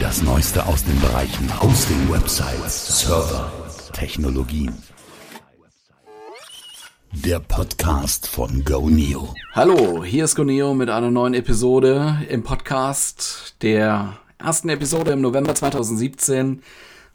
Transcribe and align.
Das 0.00 0.22
Neueste 0.22 0.64
aus 0.66 0.82
den 0.82 0.98
Bereichen 0.98 1.62
Hosting, 1.62 2.10
Websites, 2.10 3.00
Server, 3.00 3.52
Technologien. 3.92 4.74
Der 7.12 7.38
Podcast 7.38 8.26
von 8.26 8.64
GoNeo. 8.64 9.34
Hallo, 9.52 10.02
hier 10.02 10.24
ist 10.24 10.36
GoNeo 10.36 10.72
mit 10.72 10.88
einer 10.88 11.10
neuen 11.10 11.34
Episode 11.34 12.16
im 12.30 12.42
Podcast 12.42 13.56
der 13.60 14.16
ersten 14.38 14.70
Episode 14.70 15.10
im 15.12 15.20
November 15.20 15.54
2017. 15.54 16.62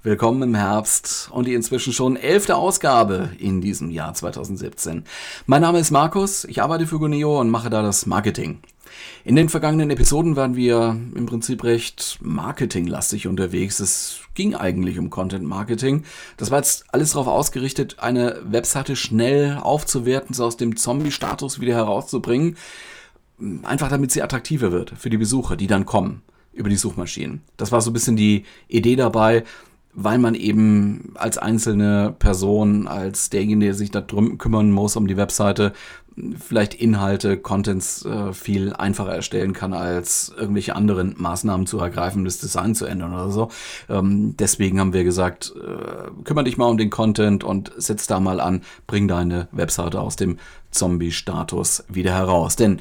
Willkommen 0.03 0.43
im 0.43 0.53
Herbst 0.53 1.29
und 1.31 1.47
die 1.47 1.55
inzwischen 1.55 1.91
schon 1.91 2.15
elfte 2.15 2.55
Ausgabe 2.55 3.31
in 3.39 3.61
diesem 3.61 3.89
Jahr 3.89 4.13
2017. 4.13 5.05
Mein 5.47 5.63
Name 5.63 5.79
ist 5.79 5.89
Markus, 5.89 6.45
ich 6.45 6.61
arbeite 6.61 6.85
für 6.85 6.99
Guneo 6.99 7.41
und 7.41 7.49
mache 7.49 7.71
da 7.71 7.81
das 7.81 8.05
Marketing. 8.05 8.59
In 9.23 9.35
den 9.35 9.49
vergangenen 9.49 9.89
Episoden 9.89 10.35
waren 10.35 10.55
wir 10.55 10.97
im 11.15 11.25
Prinzip 11.25 11.63
recht 11.63 12.19
marketinglastig 12.21 13.27
unterwegs. 13.27 13.79
Es 13.79 14.19
ging 14.33 14.55
eigentlich 14.55 14.99
um 14.99 15.09
Content 15.09 15.45
Marketing. 15.45 16.03
Das 16.37 16.51
war 16.51 16.59
jetzt 16.59 16.85
alles 16.91 17.11
darauf 17.11 17.27
ausgerichtet, 17.27 17.97
eine 17.99 18.39
Webseite 18.45 18.95
schnell 18.95 19.57
aufzuwerten, 19.61 20.35
so 20.35 20.45
aus 20.45 20.57
dem 20.57 20.75
Zombie-Status 20.75 21.59
wieder 21.59 21.75
herauszubringen. 21.75 22.57
Einfach 23.63 23.89
damit 23.89 24.11
sie 24.11 24.21
attraktiver 24.21 24.71
wird 24.71 24.93
für 24.97 25.09
die 25.09 25.17
Besucher, 25.17 25.55
die 25.55 25.67
dann 25.67 25.85
kommen 25.85 26.21
über 26.53 26.69
die 26.69 26.77
Suchmaschinen. 26.77 27.41
Das 27.57 27.71
war 27.71 27.81
so 27.81 27.89
ein 27.89 27.93
bisschen 27.93 28.15
die 28.15 28.45
Idee 28.67 28.95
dabei 28.95 29.43
weil 29.95 30.17
man 30.19 30.35
eben 30.35 31.13
als 31.15 31.37
einzelne 31.37 32.13
Person, 32.19 32.87
als 32.87 33.29
derjenige, 33.29 33.67
der 33.67 33.73
sich 33.73 33.91
darum 33.91 34.37
kümmern 34.37 34.69
muss, 34.69 34.97
um 34.97 35.07
die 35.07 35.17
Webseite, 35.17 35.71
vielleicht 36.39 36.73
Inhalte, 36.73 37.37
Contents 37.37 38.05
äh, 38.05 38.33
viel 38.33 38.73
einfacher 38.73 39.13
erstellen 39.13 39.53
kann, 39.53 39.73
als 39.73 40.33
irgendwelche 40.37 40.75
anderen 40.75 41.15
Maßnahmen 41.17 41.67
zu 41.67 41.79
ergreifen, 41.79 42.23
das 42.23 42.39
Design 42.39 42.73
zu 42.73 42.85
ändern 42.85 43.13
oder 43.13 43.31
so. 43.31 43.49
Ähm, 43.89 44.35
deswegen 44.37 44.79
haben 44.79 44.93
wir 44.93 45.03
gesagt, 45.03 45.53
äh, 45.55 46.23
kümmere 46.23 46.45
dich 46.45 46.57
mal 46.57 46.67
um 46.67 46.77
den 46.77 46.89
Content 46.89 47.43
und 47.43 47.71
setz 47.77 48.07
da 48.07 48.19
mal 48.19 48.39
an, 48.39 48.61
bring 48.87 49.07
deine 49.07 49.47
Webseite 49.51 49.99
aus 49.99 50.15
dem 50.15 50.37
Zombie-Status 50.71 51.85
wieder 51.89 52.13
heraus. 52.13 52.55
Denn 52.55 52.79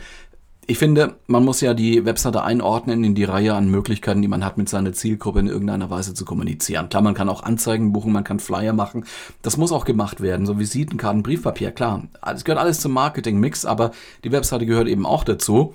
ich 0.67 0.79
finde, 0.79 1.17
man 1.27 1.45
muss 1.45 1.61
ja 1.61 1.75
die 1.75 2.05
Webseite 2.05 2.43
einordnen 2.43 3.05
in 3.05 3.15
die 3.15 3.25
Reihe 3.25 3.55
an 3.55 3.71
Möglichkeiten, 3.71 4.23
die 4.23 4.29
man 4.29 4.45
hat, 4.45 4.57
mit 4.57 4.69
seiner 4.69 4.93
Zielgruppe 4.93 5.41
in 5.41 5.47
irgendeiner 5.47 5.91
Weise 5.91 6.15
zu 6.15 6.25
kommunizieren. 6.25 6.89
Klar, 6.89 7.03
man 7.03 7.15
kann 7.15 7.29
auch 7.29 7.43
Anzeigen 7.43 7.93
buchen, 7.93 8.13
man 8.13 8.25
kann 8.25 8.41
Flyer 8.41 8.73
machen. 8.73 9.05
Das 9.43 9.57
muss 9.57 9.73
auch 9.73 9.85
gemacht 9.85 10.21
werden, 10.21 10.47
so 10.47 10.59
Visitenkarten, 10.59 11.23
Briefpapier, 11.23 11.71
klar. 11.71 12.05
Es 12.35 12.45
gehört 12.45 12.61
alles 12.61 12.81
zum 12.81 12.93
Marketing-Mix, 12.93 13.67
aber 13.67 13.91
die 14.25 14.33
Webseite 14.33 14.65
gehört 14.65 14.89
eben 14.89 15.05
auch 15.05 15.25
dazu. 15.25 15.75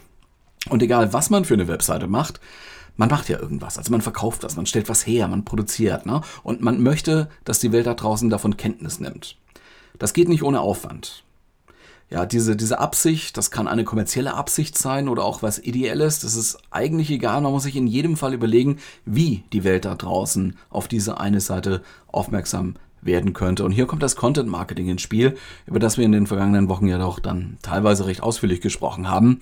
Und 0.70 0.82
egal, 0.82 1.14
was 1.14 1.30
man 1.30 1.46
für 1.46 1.54
eine 1.54 1.68
Webseite 1.68 2.08
macht, 2.08 2.40
man 2.98 3.10
macht 3.10 3.30
ja 3.30 3.40
irgendwas. 3.40 3.78
Also 3.78 3.92
man 3.92 4.02
verkauft 4.02 4.44
was, 4.44 4.56
man 4.56 4.66
stellt 4.66 4.90
was 4.90 5.06
her, 5.06 5.28
man 5.28 5.46
produziert. 5.46 6.06
Ne? 6.06 6.22
Und 6.44 6.62
man 6.62 6.82
möchte, 6.82 7.30
dass 7.46 7.60
die 7.60 7.72
Welt 7.72 7.86
da 7.86 7.94
draußen 7.94 8.30
davon 8.30 8.58
Kenntnis 8.58 9.00
nimmt. 9.00 9.38
Das 10.00 10.14
geht 10.14 10.30
nicht 10.30 10.44
ohne 10.44 10.62
Aufwand 10.62 11.24
ja, 12.10 12.26
diese, 12.26 12.56
diese 12.56 12.80
Absicht, 12.80 13.38
das 13.38 13.52
kann 13.52 13.68
eine 13.68 13.84
kommerzielle 13.84 14.34
Absicht 14.34 14.78
sein 14.78 15.08
oder 15.08 15.24
auch 15.24 15.44
was 15.44 15.60
Ideelles, 15.60 16.20
das 16.20 16.36
ist 16.36 16.58
eigentlich 16.72 17.12
egal. 17.12 17.42
Man 17.42 17.52
muss 17.52 17.64
sich 17.64 17.76
in 17.76 17.86
jedem 17.86 18.18
Fall 18.18 18.34
überlegen, 18.34 18.80
wie 19.06 19.44
die 19.54 19.64
Welt 19.64 19.86
da 19.86 19.94
draußen 19.94 20.58
auf 20.72 20.88
diese 20.88 21.20
eine 21.20 21.40
Seite 21.40 21.84
aufmerksam 22.08 22.76
werden 23.02 23.34
könnte. 23.34 23.64
Und 23.64 23.72
hier 23.72 23.86
kommt 23.86 24.02
das 24.02 24.16
Content 24.16 24.50
Marketing 24.50 24.90
ins 24.90 25.04
Spiel, 25.04 25.38
über 25.68 25.80
das 25.80 25.98
wir 25.98 26.06
in 26.06 26.12
den 26.12 26.28
vergangenen 26.28 26.68
Wochen 26.68 26.88
ja 26.88 26.98
doch 26.98 27.20
dann 27.20 27.58
teilweise 27.62 28.08
recht 28.08 28.24
ausführlich 28.24 28.62
gesprochen 28.62 29.08
haben. 29.08 29.40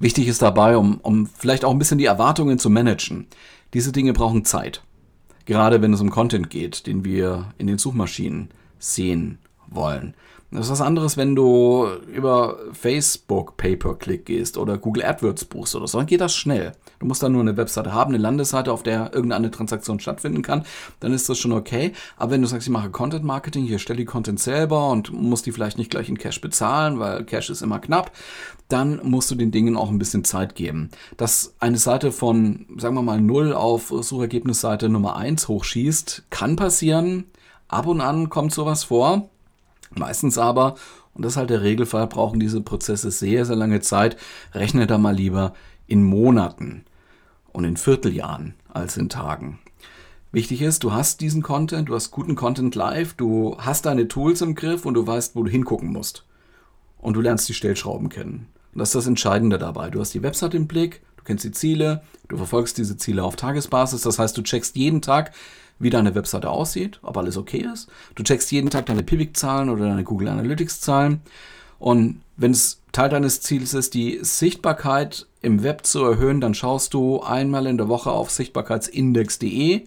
Wichtig 0.00 0.26
ist 0.26 0.42
dabei, 0.42 0.76
um, 0.76 0.98
um 0.98 1.26
vielleicht 1.26 1.64
auch 1.64 1.70
ein 1.70 1.78
bisschen 1.78 1.98
die 1.98 2.06
Erwartungen 2.06 2.58
zu 2.58 2.70
managen. 2.70 3.26
Diese 3.72 3.92
Dinge 3.92 4.12
brauchen 4.12 4.44
Zeit. 4.44 4.82
Gerade 5.44 5.80
wenn 5.80 5.92
es 5.92 6.00
um 6.00 6.10
Content 6.10 6.50
geht, 6.50 6.86
den 6.86 7.04
wir 7.04 7.54
in 7.58 7.68
den 7.68 7.78
Suchmaschinen 7.78 8.50
sehen 8.78 9.38
wollen. 9.68 10.14
Das 10.52 10.66
ist 10.66 10.72
was 10.72 10.80
anderes, 10.80 11.16
wenn 11.16 11.36
du 11.36 11.86
über 12.12 12.58
Facebook 12.72 13.56
Pay-per-Click 13.56 14.26
gehst 14.26 14.58
oder 14.58 14.78
Google 14.78 15.04
AdWords 15.04 15.44
buchst 15.44 15.76
oder 15.76 15.86
so. 15.86 15.98
Dann 15.98 16.08
geht 16.08 16.20
das 16.20 16.34
schnell. 16.34 16.72
Du 16.98 17.06
musst 17.06 17.22
dann 17.22 17.30
nur 17.30 17.40
eine 17.40 17.56
Webseite 17.56 17.92
haben, 17.92 18.12
eine 18.12 18.22
Landesseite, 18.22 18.72
auf 18.72 18.82
der 18.82 19.14
irgendeine 19.14 19.52
Transaktion 19.52 20.00
stattfinden 20.00 20.42
kann. 20.42 20.64
Dann 20.98 21.12
ist 21.12 21.28
das 21.28 21.38
schon 21.38 21.52
okay. 21.52 21.92
Aber 22.16 22.32
wenn 22.32 22.42
du 22.42 22.48
sagst, 22.48 22.66
ich 22.66 22.72
mache 22.72 22.90
Content 22.90 23.24
Marketing, 23.24 23.64
hier 23.64 23.78
stelle 23.78 23.98
die 23.98 24.04
Content 24.04 24.40
selber 24.40 24.90
und 24.90 25.12
musst 25.12 25.46
die 25.46 25.52
vielleicht 25.52 25.78
nicht 25.78 25.90
gleich 25.90 26.08
in 26.08 26.18
Cash 26.18 26.40
bezahlen, 26.40 26.98
weil 26.98 27.24
Cash 27.24 27.48
ist 27.50 27.62
immer 27.62 27.78
knapp, 27.78 28.10
dann 28.66 29.00
musst 29.04 29.30
du 29.30 29.36
den 29.36 29.52
Dingen 29.52 29.76
auch 29.76 29.88
ein 29.88 29.98
bisschen 29.98 30.24
Zeit 30.24 30.56
geben. 30.56 30.90
Dass 31.16 31.54
eine 31.60 31.78
Seite 31.78 32.10
von, 32.10 32.66
sagen 32.76 32.96
wir 32.96 33.02
mal, 33.02 33.20
0 33.20 33.52
auf 33.52 33.94
Suchergebnisseite 33.96 34.88
Nummer 34.88 35.14
1 35.14 35.46
hochschießt, 35.46 36.24
kann 36.30 36.56
passieren. 36.56 37.26
Ab 37.68 37.86
und 37.86 38.00
an 38.00 38.30
kommt 38.30 38.52
sowas 38.52 38.82
vor. 38.82 39.30
Meistens 39.90 40.38
aber, 40.38 40.76
und 41.14 41.24
das 41.24 41.32
ist 41.32 41.36
halt 41.36 41.50
der 41.50 41.62
Regelfall, 41.62 42.06
brauchen 42.06 42.40
diese 42.40 42.60
Prozesse 42.60 43.10
sehr, 43.10 43.44
sehr 43.44 43.56
lange 43.56 43.80
Zeit. 43.80 44.16
Rechne 44.54 44.86
da 44.86 44.98
mal 44.98 45.14
lieber 45.14 45.54
in 45.86 46.04
Monaten 46.04 46.84
und 47.52 47.64
in 47.64 47.76
Vierteljahren 47.76 48.54
als 48.72 48.96
in 48.96 49.08
Tagen. 49.08 49.58
Wichtig 50.32 50.62
ist, 50.62 50.84
du 50.84 50.92
hast 50.92 51.20
diesen 51.20 51.42
Content, 51.42 51.88
du 51.88 51.94
hast 51.96 52.12
guten 52.12 52.36
Content 52.36 52.76
live, 52.76 53.14
du 53.14 53.56
hast 53.58 53.86
deine 53.86 54.06
Tools 54.06 54.42
im 54.42 54.54
Griff 54.54 54.86
und 54.86 54.94
du 54.94 55.04
weißt, 55.04 55.34
wo 55.34 55.42
du 55.42 55.50
hingucken 55.50 55.90
musst. 55.90 56.24
Und 56.98 57.14
du 57.14 57.20
lernst 57.20 57.48
die 57.48 57.54
Stellschrauben 57.54 58.10
kennen. 58.10 58.46
Und 58.72 58.78
das 58.78 58.90
ist 58.90 58.94
das 58.94 59.06
Entscheidende 59.08 59.58
dabei. 59.58 59.90
Du 59.90 59.98
hast 59.98 60.14
die 60.14 60.22
Website 60.22 60.54
im 60.54 60.68
Blick, 60.68 61.02
du 61.16 61.24
kennst 61.24 61.44
die 61.44 61.50
Ziele, 61.50 62.02
du 62.28 62.36
verfolgst 62.36 62.78
diese 62.78 62.96
Ziele 62.96 63.24
auf 63.24 63.34
Tagesbasis. 63.34 64.02
Das 64.02 64.20
heißt, 64.20 64.36
du 64.38 64.42
checkst 64.42 64.76
jeden 64.76 65.02
Tag, 65.02 65.32
wie 65.80 65.90
deine 65.90 66.14
Webseite 66.14 66.50
aussieht, 66.50 67.00
ob 67.02 67.16
alles 67.16 67.36
okay 67.36 67.66
ist. 67.72 67.88
Du 68.14 68.22
checkst 68.22 68.52
jeden 68.52 68.70
Tag 68.70 68.86
deine 68.86 69.02
Pivik-Zahlen 69.02 69.70
oder 69.70 69.86
deine 69.86 70.04
Google 70.04 70.28
Analytics-Zahlen. 70.28 71.22
Und 71.78 72.20
wenn 72.36 72.52
es 72.52 72.82
Teil 72.92 73.08
deines 73.08 73.40
Ziels 73.40 73.74
ist, 73.74 73.94
die 73.94 74.20
Sichtbarkeit 74.22 75.26
im 75.40 75.62
Web 75.62 75.86
zu 75.86 76.04
erhöhen, 76.04 76.40
dann 76.40 76.54
schaust 76.54 76.92
du 76.94 77.20
einmal 77.22 77.66
in 77.66 77.78
der 77.78 77.88
Woche 77.88 78.10
auf 78.10 78.30
sichtbarkeitsindex.de 78.30 79.86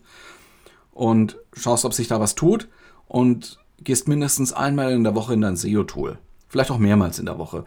und 0.91 1.37
schaust, 1.53 1.85
ob 1.85 1.93
sich 1.93 2.07
da 2.07 2.19
was 2.19 2.35
tut 2.35 2.67
und 3.07 3.59
gehst 3.77 4.07
mindestens 4.07 4.51
einmal 4.51 4.91
in 4.91 5.03
der 5.03 5.15
Woche 5.15 5.33
in 5.33 5.41
dein 5.41 5.55
SEO-Tool. 5.55 6.17
Vielleicht 6.47 6.71
auch 6.71 6.79
mehrmals 6.79 7.19
in 7.19 7.25
der 7.25 7.37
Woche. 7.37 7.65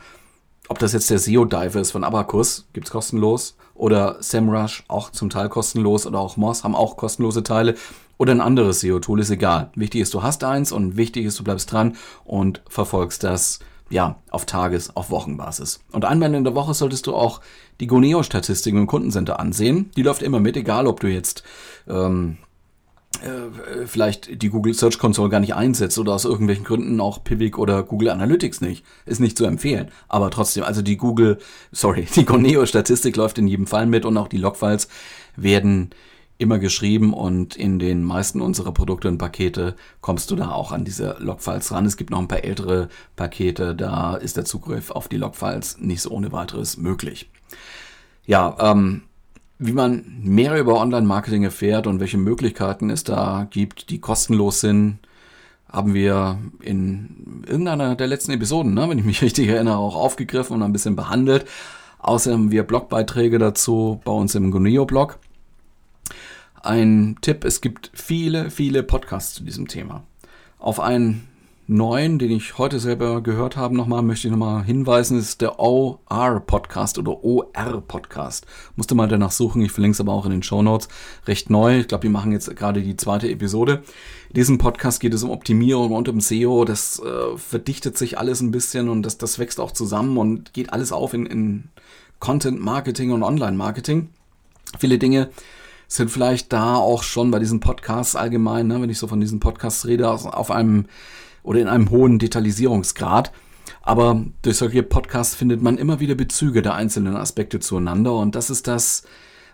Ob 0.69 0.81
das 0.81 0.93
jetzt 0.93 1.11
der 1.11 1.21
SEO-Diver 1.21 1.81
ist 1.81 1.93
von 1.93 2.03
Abacus, 2.03 2.67
gibt's 2.73 2.91
kostenlos, 2.91 3.57
oder 3.75 4.17
SEMrush, 4.21 4.85
auch 4.89 5.11
zum 5.11 5.31
Teil 5.31 5.49
kostenlos, 5.49 6.07
oder 6.07 6.19
auch 6.19 6.37
Moz 6.37 6.65
haben 6.65 6.75
auch 6.75 6.97
kostenlose 6.97 7.43
Teile 7.43 7.77
oder 8.19 8.33
ein 8.33 8.41
anderes 8.41 8.81
SEO-Tool, 8.81 9.21
ist 9.21 9.31
egal. 9.31 9.71
Wichtig 9.75 10.01
ist, 10.01 10.15
du 10.15 10.23
hast 10.23 10.45
eins 10.45 10.73
und 10.73 10.97
wichtig 10.97 11.27
ist, 11.27 11.39
du 11.39 11.45
bleibst 11.45 11.71
dran 11.71 11.97
und 12.25 12.63
verfolgst 12.69 13.25
das 13.25 13.61
ja, 13.89 14.21
auf 14.31 14.47
Tages-, 14.47 14.97
auf 14.97 15.11
Wochenbasis. 15.11 15.81
Und 15.93 16.05
einmal 16.05 16.35
in 16.35 16.45
der 16.45 16.55
Woche 16.55 16.75
solltest 16.75 17.07
du 17.07 17.15
auch 17.15 17.41
die 17.81 17.87
Goneo-Statistiken 17.87 18.81
im 18.81 18.87
Kundencenter 18.87 19.39
ansehen. 19.39 19.91
Die 19.97 20.03
läuft 20.03 20.23
immer 20.23 20.41
mit, 20.41 20.57
egal 20.57 20.87
ob 20.87 21.01
du 21.01 21.09
jetzt 21.09 21.45
ähm, 21.89 22.39
äh, 23.23 23.87
vielleicht 23.87 24.43
die 24.43 24.49
Google 24.49 24.75
Search 24.75 24.99
Console 24.99 25.29
gar 25.29 25.41
nicht 25.41 25.55
einsetzt 25.55 25.99
oder 25.99 26.15
aus 26.15 26.25
irgendwelchen 26.25 26.65
Gründen 26.65 27.01
auch 27.01 27.23
Pivik 27.23 27.59
oder 27.59 27.83
Google 27.83 28.11
Analytics 28.11 28.61
nicht. 28.61 28.85
Ist 29.05 29.21
nicht 29.21 29.39
zu 29.39 29.45
empfehlen. 29.45 29.91
Aber 30.09 30.31
trotzdem, 30.31 30.65
also 30.65 30.83
die 30.83 30.97
Google, 30.97 31.39
sorry, 31.71 32.07
die 32.17 32.25
Goneo-Statistik 32.25 33.17
läuft 33.17 33.39
in 33.39 33.47
jedem 33.47 33.67
Fall 33.67 33.87
mit 33.87 34.05
und 34.05 34.17
auch 34.17 34.29
die 34.29 34.39
Logfiles 34.39 34.89
werden 35.37 35.91
immer 36.39 36.59
geschrieben 36.59 37.15
und 37.15 37.57
in 37.57 37.79
den 37.79 38.03
meisten 38.05 38.41
unserer 38.41 38.73
Produkte 38.73 39.09
und 39.09 39.19
Pakete 39.19 39.75
kommst 40.01 40.31
du 40.31 40.37
da 40.37 40.51
auch 40.51 40.73
an 40.73 40.85
diese 40.85 41.17
Logfiles 41.19 41.73
ran. 41.73 41.87
Es 41.87 41.97
gibt 41.97 42.11
noch 42.11 42.19
ein 42.19 42.29
paar 42.29 42.45
ältere 42.45 42.89
Pakete, 43.17 43.75
da 43.75 44.17
ist 44.17 44.37
der 44.37 44.45
Zugriff 44.45 44.91
auf 44.91 45.09
die 45.09 45.17
Logfiles 45.17 45.79
nicht 45.79 46.03
so 46.03 46.11
ohne 46.11 46.33
weiteres 46.33 46.77
möglich. 46.77 47.31
Ja, 48.27 48.57
ähm, 48.61 49.03
wie 49.59 49.73
man 49.73 50.05
mehr 50.23 50.59
über 50.59 50.79
Online-Marketing 50.79 51.45
erfährt 51.45 51.87
und 51.87 52.01
welche 52.01 52.19
Möglichkeiten 52.19 52.91
es 52.91 53.05
da 53.05 53.47
gibt, 53.51 53.89
die 53.89 54.01
kostenlos 54.01 54.61
sind, 54.61 54.99
haben 55.71 55.95
wir 55.95 56.39
in 56.61 57.45
irgendeiner 57.47 57.97
der 57.97 58.07
letzten 58.07 58.33
Episoden, 58.33 58.75
ne, 58.75 58.89
wenn 58.89 58.99
ich 58.99 59.05
mich 59.05 59.23
richtig 59.23 59.49
erinnere, 59.49 59.79
auch 59.79 59.97
aufgegriffen 59.97 60.57
und 60.57 60.63
ein 60.63 60.73
bisschen 60.73 60.97
behandelt. 60.97 61.47
Außerdem 61.99 62.39
haben 62.39 62.51
wir 62.51 62.63
Blogbeiträge 62.63 63.39
dazu 63.39 64.01
bei 64.05 64.13
uns 64.13 64.35
im 64.35 64.51
Guneo-Blog 64.51 65.19
ein 66.63 67.17
Tipp, 67.21 67.45
es 67.45 67.61
gibt 67.61 67.91
viele, 67.95 68.51
viele 68.51 68.83
Podcasts 68.83 69.35
zu 69.35 69.45
diesem 69.45 69.69
Thema. 69.69 70.05
Auf 70.59 70.81
einen 70.81 71.29
neuen, 71.69 72.19
den 72.19 72.31
ich 72.31 72.59
heute 72.59 72.79
selber 72.79 73.23
gehört 73.23 73.57
habe, 73.57 73.77
nochmal, 73.77 74.03
möchte 74.03 74.29
ich 74.29 74.31
nochmal 74.31 74.65
hinweisen, 74.65 75.19
ist 75.19 75.41
der 75.41 75.59
OR-Podcast 75.59 76.99
oder 76.99 77.25
OR-Podcast. 77.25 78.47
Musste 78.77 78.95
mal 78.95 79.09
danach 79.09 79.33
suchen, 79.33 79.63
ich 79.63 79.73
verlinke 79.73 79.95
es 79.95 80.01
aber 80.01 80.13
auch 80.13 80.27
in 80.27 80.31
den 80.31 80.43
Show 80.43 80.63
Notes. 80.63 80.89
Recht 81.27 81.51
neu, 81.51 81.81
ich 81.81 81.89
glaube, 81.89 82.03
die 82.03 82.13
machen 82.13 82.33
jetzt 82.33 82.55
gerade 82.55 82.83
die 82.83 82.97
zweite 82.97 83.29
Episode. 83.29 83.83
In 84.29 84.35
diesem 84.35 84.59
Podcast 84.59 85.01
geht 85.01 85.15
es 85.15 85.25
um 85.25 85.31
Optimierung 85.31 85.93
und 85.93 86.09
um 86.09 86.21
SEO. 86.21 86.65
Das 86.65 87.01
äh, 87.01 87.37
verdichtet 87.37 87.99
sich 87.99 88.19
alles 88.19 88.41
ein 88.41 88.53
bisschen 88.53 88.89
und 88.89 89.03
das, 89.03 89.19
das 89.19 89.39
wächst 89.39 89.59
auch 89.59 89.73
zusammen 89.73 90.19
und 90.19 90.53
geht 90.53 90.73
alles 90.73 90.93
auf 90.93 91.15
in, 91.15 91.27
in 91.27 91.65
Content 92.21 92.61
Marketing 92.61 93.11
und 93.11 93.25
Online 93.25 93.57
Marketing. 93.57 94.11
Viele 94.79 94.99
Dinge 94.99 95.31
sind 95.89 96.11
vielleicht 96.11 96.53
da 96.53 96.77
auch 96.77 97.03
schon 97.03 97.31
bei 97.31 97.39
diesen 97.39 97.61
Podcasts 97.61 98.17
allgemein, 98.17 98.67
ne, 98.67 98.81
wenn 98.81 98.91
ich 98.91 98.99
so 98.99 99.07
von 99.07 99.21
diesen 99.21 99.41
Podcasts 99.41 99.87
rede, 99.87 100.11
auf 100.11 100.51
einem 100.51 100.87
oder 101.43 101.61
in 101.61 101.69
einem 101.69 101.91
hohen 101.91 102.19
Detailisierungsgrad. 102.19 103.33
Aber 103.83 104.25
durch 104.43 104.57
solche 104.57 104.83
Podcasts 104.83 105.35
findet 105.35 105.63
man 105.63 105.79
immer 105.79 106.01
wieder 106.01 106.17
Bezüge 106.17 106.63
der 106.63 106.75
einzelnen 106.75 107.17
Aspekte 107.17 107.61
zueinander 107.61 108.15
und 108.15 108.35
das 108.35 108.51
ist 108.51 108.67
das, 108.67 109.05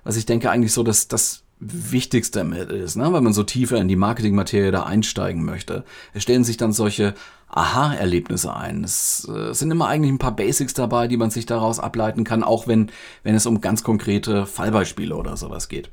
was 0.05 0.17
ich 0.17 0.27
denke 0.27 0.51
eigentlich 0.51 0.73
so, 0.73 0.83
dass 0.83 1.09
das 1.09 1.43
Wichtigste 1.65 2.41
ist, 2.41 2.97
ne? 2.97 3.13
wenn 3.13 3.23
man 3.23 3.33
so 3.33 3.45
tiefer 3.45 3.77
in 3.77 3.87
die 3.87 3.95
Marketingmaterie 3.95 4.73
da 4.73 4.83
einsteigen 4.83 5.45
möchte. 5.45 5.85
Es 6.13 6.25
stellen 6.25 6.43
sich 6.43 6.57
dann 6.57 6.73
solche 6.73 7.15
Aha-Erlebnisse 7.53 8.57
ein. 8.57 8.83
Es, 8.83 9.29
äh, 9.29 9.53
sind 9.53 9.71
immer 9.71 9.87
eigentlich 9.87 10.11
ein 10.11 10.19
paar 10.19 10.35
Basics 10.35 10.75
dabei, 10.75 11.07
die 11.07 11.19
man 11.19 11.31
sich 11.31 11.47
daraus 11.47 11.79
ableiten 11.79 12.25
kann, 12.25 12.43
auch 12.43 12.67
wenn, 12.67 12.91
wenn 13.23 13.35
es 13.35 13.47
um 13.47 13.61
ganz 13.61 13.85
konkrete 13.85 14.47
Fallbeispiele 14.47 15.15
oder 15.15 15.37
sowas 15.37 15.69
geht. 15.69 15.91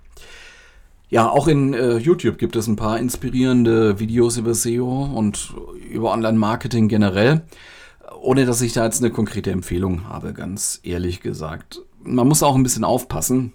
Ja, 1.09 1.27
auch 1.27 1.47
in 1.47 1.73
äh, 1.73 1.97
YouTube 1.97 2.37
gibt 2.37 2.55
es 2.55 2.67
ein 2.67 2.75
paar 2.75 2.97
inspirierende 2.99 3.99
Videos 3.99 4.37
über 4.37 4.53
SEO 4.53 5.05
und 5.13 5.53
über 5.91 6.11
Online-Marketing 6.11 6.87
generell, 6.87 7.41
ohne 8.21 8.45
dass 8.45 8.61
ich 8.61 8.73
da 8.73 8.85
jetzt 8.85 9.03
eine 9.03 9.11
konkrete 9.11 9.51
Empfehlung 9.51 10.07
habe, 10.07 10.33
ganz 10.33 10.79
ehrlich 10.83 11.19
gesagt. 11.19 11.81
Man 12.03 12.27
muss 12.27 12.43
auch 12.43 12.55
ein 12.55 12.63
bisschen 12.63 12.83
aufpassen. 12.83 13.53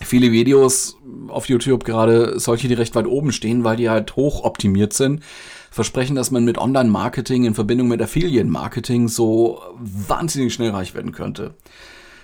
Viele 0.00 0.32
Videos 0.32 0.96
auf 1.28 1.48
YouTube, 1.48 1.84
gerade 1.84 2.38
solche, 2.38 2.68
die 2.68 2.74
recht 2.74 2.94
weit 2.94 3.06
oben 3.06 3.32
stehen, 3.32 3.64
weil 3.64 3.76
die 3.76 3.88
halt 3.88 4.16
hoch 4.16 4.44
optimiert 4.44 4.92
sind, 4.92 5.22
versprechen, 5.70 6.16
dass 6.16 6.30
man 6.30 6.44
mit 6.44 6.58
Online-Marketing 6.58 7.44
in 7.44 7.54
Verbindung 7.54 7.88
mit 7.88 8.02
Affiliate-Marketing 8.02 9.08
so 9.08 9.60
wahnsinnig 9.78 10.54
schnell 10.54 10.70
reich 10.70 10.94
werden 10.94 11.12
könnte. 11.12 11.54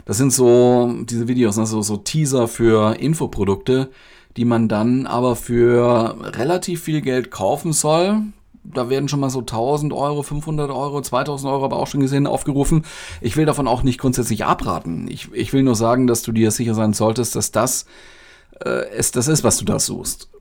Das 0.05 0.19
sind 0.19 0.33
so 0.33 0.95
diese 1.05 1.29
Videos, 1.29 1.59
also 1.59 1.83
so 1.83 1.97
Teaser 1.97 2.49
für 2.49 2.97
Infoprodukte, 2.97 3.91
die 4.37 4.45
man 4.45 4.69
dann 4.69 5.07
aber 5.07 5.37
für 5.37 6.17
relativ 6.21 6.83
viel 6.83 7.01
Geld 7.01 7.31
kaufen 7.31 7.73
soll. 7.73 8.21
Da 8.65 8.89
werden 8.89 9.09
schon 9.09 9.21
mal 9.21 9.31
so 9.31 9.41
1000 9.41 9.93
Euro, 9.93 10.23
500 10.23 10.71
Euro, 10.71 11.01
2000 11.01 11.53
Euro 11.53 11.67
aber 11.67 11.77
auch 11.77 11.87
schon 11.87 12.01
gesehen 12.01 12.27
aufgerufen. 12.27 12.85
Ich 13.21 13.37
will 13.37 13.45
davon 13.45 13.69
auch 13.69 13.83
nicht 13.83 13.99
grundsätzlich 13.99 14.45
abraten. 14.45 15.07
Ich, 15.09 15.33
ich 15.33 15.53
will 15.53 15.63
nur 15.63 15.75
sagen, 15.75 16.07
dass 16.07 16.23
du 16.23 16.33
dir 16.33 16.51
sicher 16.51 16.75
sein 16.75 16.95
solltest, 16.95 17.37
dass 17.37 17.53
das 17.53 17.87
äh, 18.65 18.89
es 18.97 19.11
das 19.13 19.29
ist, 19.29 19.45
was 19.45 19.59
du 19.59 19.65
da 19.65 19.79
suchst 19.79 20.34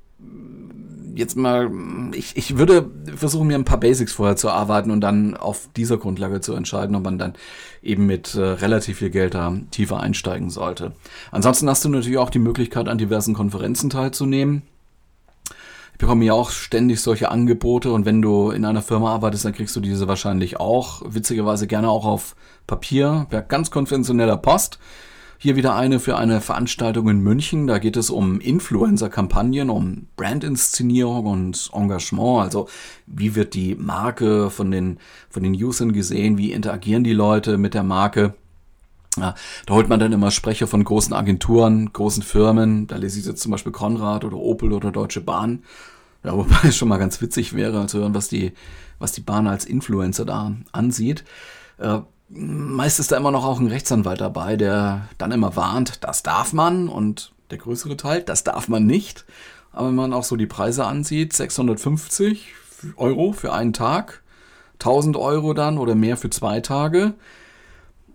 jetzt 1.15 1.36
mal, 1.36 1.71
ich, 2.13 2.36
ich 2.36 2.57
würde 2.57 2.89
versuchen, 3.15 3.48
mir 3.48 3.56
ein 3.56 3.65
paar 3.65 3.80
Basics 3.80 4.13
vorher 4.13 4.36
zu 4.36 4.50
arbeiten 4.50 4.92
und 4.92 5.01
dann 5.01 5.36
auf 5.38 5.69
dieser 5.75 5.98
Grundlage 5.98 6.42
zu 6.42 6.54
entscheiden, 6.54 6.95
ob 6.95 7.04
man 7.04 7.18
dann 7.18 7.33
eben 7.81 8.06
mit 8.06 8.36
äh, 8.36 8.42
relativ 8.42 8.98
viel 8.98 9.10
Geld 9.10 9.33
da 9.33 9.56
tiefer 9.71 10.00
einsteigen 10.00 10.50
sollte. 10.50 10.94
Ansonsten 11.31 11.69
hast 11.69 11.86
du 11.86 11.89
natürlich 11.89 12.18
auch 12.18 12.30
die 12.30 12.39
Möglichkeit, 12.39 12.88
an 12.88 12.98
diversen 12.98 13.33
Konferenzen 13.33 13.89
teilzunehmen. 13.89 14.63
Ich 15.94 16.00
bekomme 16.00 16.25
ja 16.25 16.33
auch 16.33 16.50
ständig 16.50 17.01
solche 17.01 17.30
Angebote 17.30 17.92
und 17.92 18.06
wenn 18.06 18.21
du 18.21 18.50
in 18.50 18.66
einer 18.66 18.81
Firma 18.81 19.13
arbeitest, 19.13 19.45
dann 19.45 19.54
kriegst 19.54 19.75
du 19.75 19.80
diese 19.80 20.07
wahrscheinlich 20.07 20.59
auch. 20.59 21.04
Witzigerweise 21.06 21.68
gerne 21.68 21.89
auch 21.89 22.06
auf 22.06 22.36
Papier, 22.66 23.27
per 23.30 23.42
ganz 23.42 23.69
konventioneller 23.69 24.38
Post. 24.38 24.80
Hier 25.44 25.57
wieder 25.57 25.75
eine 25.75 26.00
für 26.00 26.16
eine 26.16 26.40
Veranstaltung 26.40 27.10
in 27.10 27.19
München. 27.19 27.68
Da 27.68 27.78
geht 27.78 27.98
es 27.98 28.10
um 28.10 28.40
Influencer-Kampagnen, 28.40 29.69
um 29.69 30.07
Brandinszenierung 30.16 31.25
und 31.25 31.69
Engagement. 31.74 32.44
Also 32.44 32.69
wie 33.07 33.36
wird 33.36 33.54
die 33.54 33.75
Marke 33.75 34.50
von 34.50 34.72
den, 34.72 35.00
von 35.30 35.44
den 35.44 35.54
Usern 35.54 35.92
gesehen? 35.92 36.38
Wie 36.38 36.54
interagieren 36.54 37.04
die 37.04 37.12
Leute 37.12 37.57
mit 37.57 37.74
der 37.74 37.84
Marke? 37.84 38.36
Ja, 39.18 39.36
da 39.66 39.74
holt 39.74 39.90
man 39.90 40.00
dann 40.00 40.13
immer 40.13 40.31
Sprecher 40.31 40.66
von 40.66 40.81
großen 40.81 41.13
Agenturen, 41.13 41.92
großen 41.92 42.24
Firmen. 42.24 42.88
Da 42.88 42.95
lese 42.95 43.19
ich 43.19 43.25
jetzt 43.25 43.42
zum 43.42 43.51
Beispiel 43.51 43.74
Konrad 43.74 44.24
oder 44.24 44.38
Opel 44.38 44.72
oder 44.72 44.94
Deutsche 44.94 45.19
Bahn. 45.19 45.63
Ja, 46.24 46.38
wobei 46.38 46.69
es 46.69 46.78
schon 46.78 46.88
mal 46.88 47.00
ganz 47.00 47.22
witzig 47.22 47.54
wäre 47.54 47.86
zu 47.88 48.00
hören, 48.00 48.16
was 48.16 48.30
die, 48.30 48.54
was 48.98 49.12
die 49.12 49.19
Bahn 49.19 49.48
als 49.48 49.66
Influencer 49.66 50.24
da 50.24 50.54
ansieht. 50.72 51.25
Äh, 51.80 52.00
meist 52.35 53.00
ist 53.00 53.12
da 53.12 53.18
immer 53.18 53.31
noch 53.31 53.45
auch 53.45 53.59
ein 53.59 53.68
Rechtsanwalt 53.68 54.21
dabei, 54.21 54.56
der 54.56 55.07
dann 55.18 55.31
immer 55.31 55.56
warnt, 55.56 56.03
das 56.03 56.24
darf 56.24 56.53
man 56.53 56.88
und 56.88 57.33
der 57.51 57.57
größere 57.57 57.97
Teil, 57.97 58.21
das 58.21 58.44
darf 58.44 58.68
man 58.68 58.85
nicht. 58.85 59.25
Aber 59.71 59.88
wenn 59.88 59.95
man 59.95 60.13
auch 60.13 60.24
so 60.24 60.35
die 60.35 60.45
Preise 60.45 60.85
ansieht, 60.85 61.33
650 61.33 62.53
Euro 62.95 63.31
für 63.31 63.53
einen 63.53 63.74
Tag, 63.74 64.24
1000 64.74 65.18
Euro 65.18 65.53
dann 65.53 65.77
oder 65.77 65.95
mehr 65.95 66.18
für 66.18 66.30
zwei 66.30 66.59
Tage, 66.59 67.13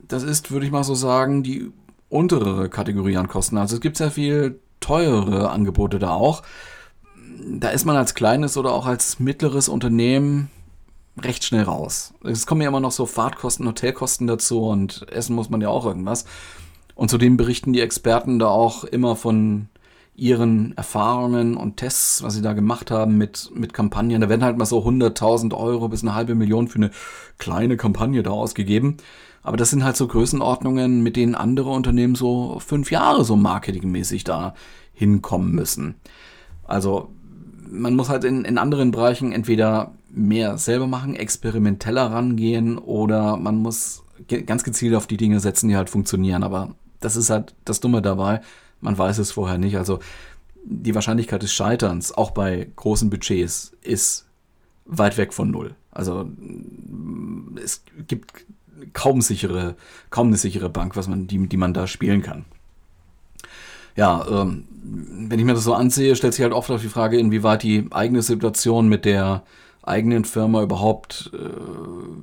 das 0.06 0.22
ist, 0.22 0.50
würde 0.50 0.66
ich 0.66 0.72
mal 0.72 0.84
so 0.84 0.94
sagen, 0.94 1.42
die 1.42 1.70
untere 2.08 2.68
Kategorie 2.68 3.16
an 3.16 3.28
Kosten. 3.28 3.58
Also 3.58 3.76
es 3.76 3.80
gibt 3.80 3.96
sehr 3.96 4.10
viel 4.10 4.58
teurere 4.80 5.50
Angebote 5.50 5.98
da 5.98 6.10
auch. 6.10 6.42
Da 7.46 7.68
ist 7.68 7.84
man 7.84 7.96
als 7.96 8.14
kleines 8.14 8.56
oder 8.56 8.72
auch 8.72 8.86
als 8.86 9.20
mittleres 9.20 9.68
Unternehmen 9.68 10.50
recht 11.20 11.44
schnell 11.44 11.64
raus. 11.64 12.14
Es 12.24 12.46
kommen 12.46 12.60
ja 12.62 12.68
immer 12.68 12.80
noch 12.80 12.92
so 12.92 13.06
Fahrtkosten, 13.06 13.66
Hotelkosten 13.66 14.26
dazu 14.26 14.62
und 14.62 15.06
essen 15.10 15.34
muss 15.34 15.50
man 15.50 15.60
ja 15.60 15.68
auch 15.68 15.86
irgendwas. 15.86 16.24
Und 16.94 17.10
zudem 17.10 17.36
berichten 17.36 17.72
die 17.72 17.80
Experten 17.80 18.38
da 18.38 18.48
auch 18.48 18.84
immer 18.84 19.16
von 19.16 19.68
ihren 20.16 20.76
Erfahrungen 20.76 21.56
und 21.56 21.76
Tests, 21.76 22.24
was 22.24 22.34
sie 22.34 22.42
da 22.42 22.52
gemacht 22.52 22.90
haben 22.90 23.16
mit, 23.16 23.50
mit 23.54 23.72
Kampagnen. 23.72 24.20
Da 24.20 24.28
werden 24.28 24.42
halt 24.42 24.58
mal 24.58 24.66
so 24.66 24.84
100.000 24.84 25.56
Euro 25.56 25.88
bis 25.88 26.02
eine 26.02 26.14
halbe 26.16 26.34
Million 26.34 26.66
für 26.66 26.76
eine 26.76 26.90
kleine 27.38 27.76
Kampagne 27.76 28.24
da 28.24 28.30
ausgegeben. 28.30 28.96
Aber 29.44 29.56
das 29.56 29.70
sind 29.70 29.84
halt 29.84 29.96
so 29.96 30.08
Größenordnungen, 30.08 31.02
mit 31.04 31.14
denen 31.14 31.36
andere 31.36 31.70
Unternehmen 31.70 32.16
so 32.16 32.58
fünf 32.58 32.90
Jahre 32.90 33.24
so 33.24 33.36
marketingmäßig 33.36 34.24
da 34.24 34.54
hinkommen 34.92 35.52
müssen. 35.52 35.94
Also 36.64 37.10
man 37.70 37.94
muss 37.94 38.08
halt 38.08 38.24
in, 38.24 38.44
in 38.44 38.58
anderen 38.58 38.90
Bereichen 38.90 39.30
entweder 39.30 39.92
mehr 40.18 40.58
selber 40.58 40.86
machen, 40.86 41.14
experimenteller 41.14 42.10
rangehen 42.10 42.78
oder 42.78 43.36
man 43.36 43.56
muss 43.56 44.02
ganz 44.46 44.64
gezielt 44.64 44.94
auf 44.94 45.06
die 45.06 45.16
Dinge 45.16 45.40
setzen, 45.40 45.68
die 45.68 45.76
halt 45.76 45.90
funktionieren. 45.90 46.42
Aber 46.42 46.74
das 47.00 47.16
ist 47.16 47.30
halt 47.30 47.54
das 47.64 47.80
Dumme 47.80 48.02
dabei. 48.02 48.40
Man 48.80 48.98
weiß 48.98 49.18
es 49.18 49.32
vorher 49.32 49.58
nicht. 49.58 49.78
Also 49.78 50.00
die 50.64 50.94
Wahrscheinlichkeit 50.94 51.42
des 51.42 51.52
Scheiterns, 51.52 52.12
auch 52.12 52.32
bei 52.32 52.68
großen 52.76 53.10
Budgets, 53.10 53.72
ist 53.82 54.26
weit 54.84 55.16
weg 55.16 55.32
von 55.32 55.50
null. 55.50 55.74
Also 55.90 56.28
es 57.62 57.82
gibt 58.06 58.44
kaum 58.92 59.20
sichere, 59.20 59.76
kaum 60.10 60.28
eine 60.28 60.36
sichere 60.36 60.68
Bank, 60.68 60.96
was 60.96 61.08
man, 61.08 61.26
die, 61.26 61.48
die 61.48 61.56
man 61.56 61.74
da 61.74 61.86
spielen 61.86 62.22
kann. 62.22 62.44
Ja, 63.96 64.26
ähm, 64.30 64.64
wenn 64.82 65.38
ich 65.38 65.44
mir 65.44 65.54
das 65.54 65.64
so 65.64 65.74
ansehe, 65.74 66.14
stellt 66.14 66.34
sich 66.34 66.42
halt 66.42 66.52
oft 66.52 66.70
auf 66.70 66.80
die 66.80 66.88
Frage, 66.88 67.18
inwieweit 67.18 67.62
die 67.62 67.86
eigene 67.90 68.22
Situation 68.22 68.88
mit 68.88 69.04
der 69.04 69.42
eigenen 69.88 70.24
Firma 70.24 70.62
überhaupt 70.62 71.30
äh, 71.32 71.38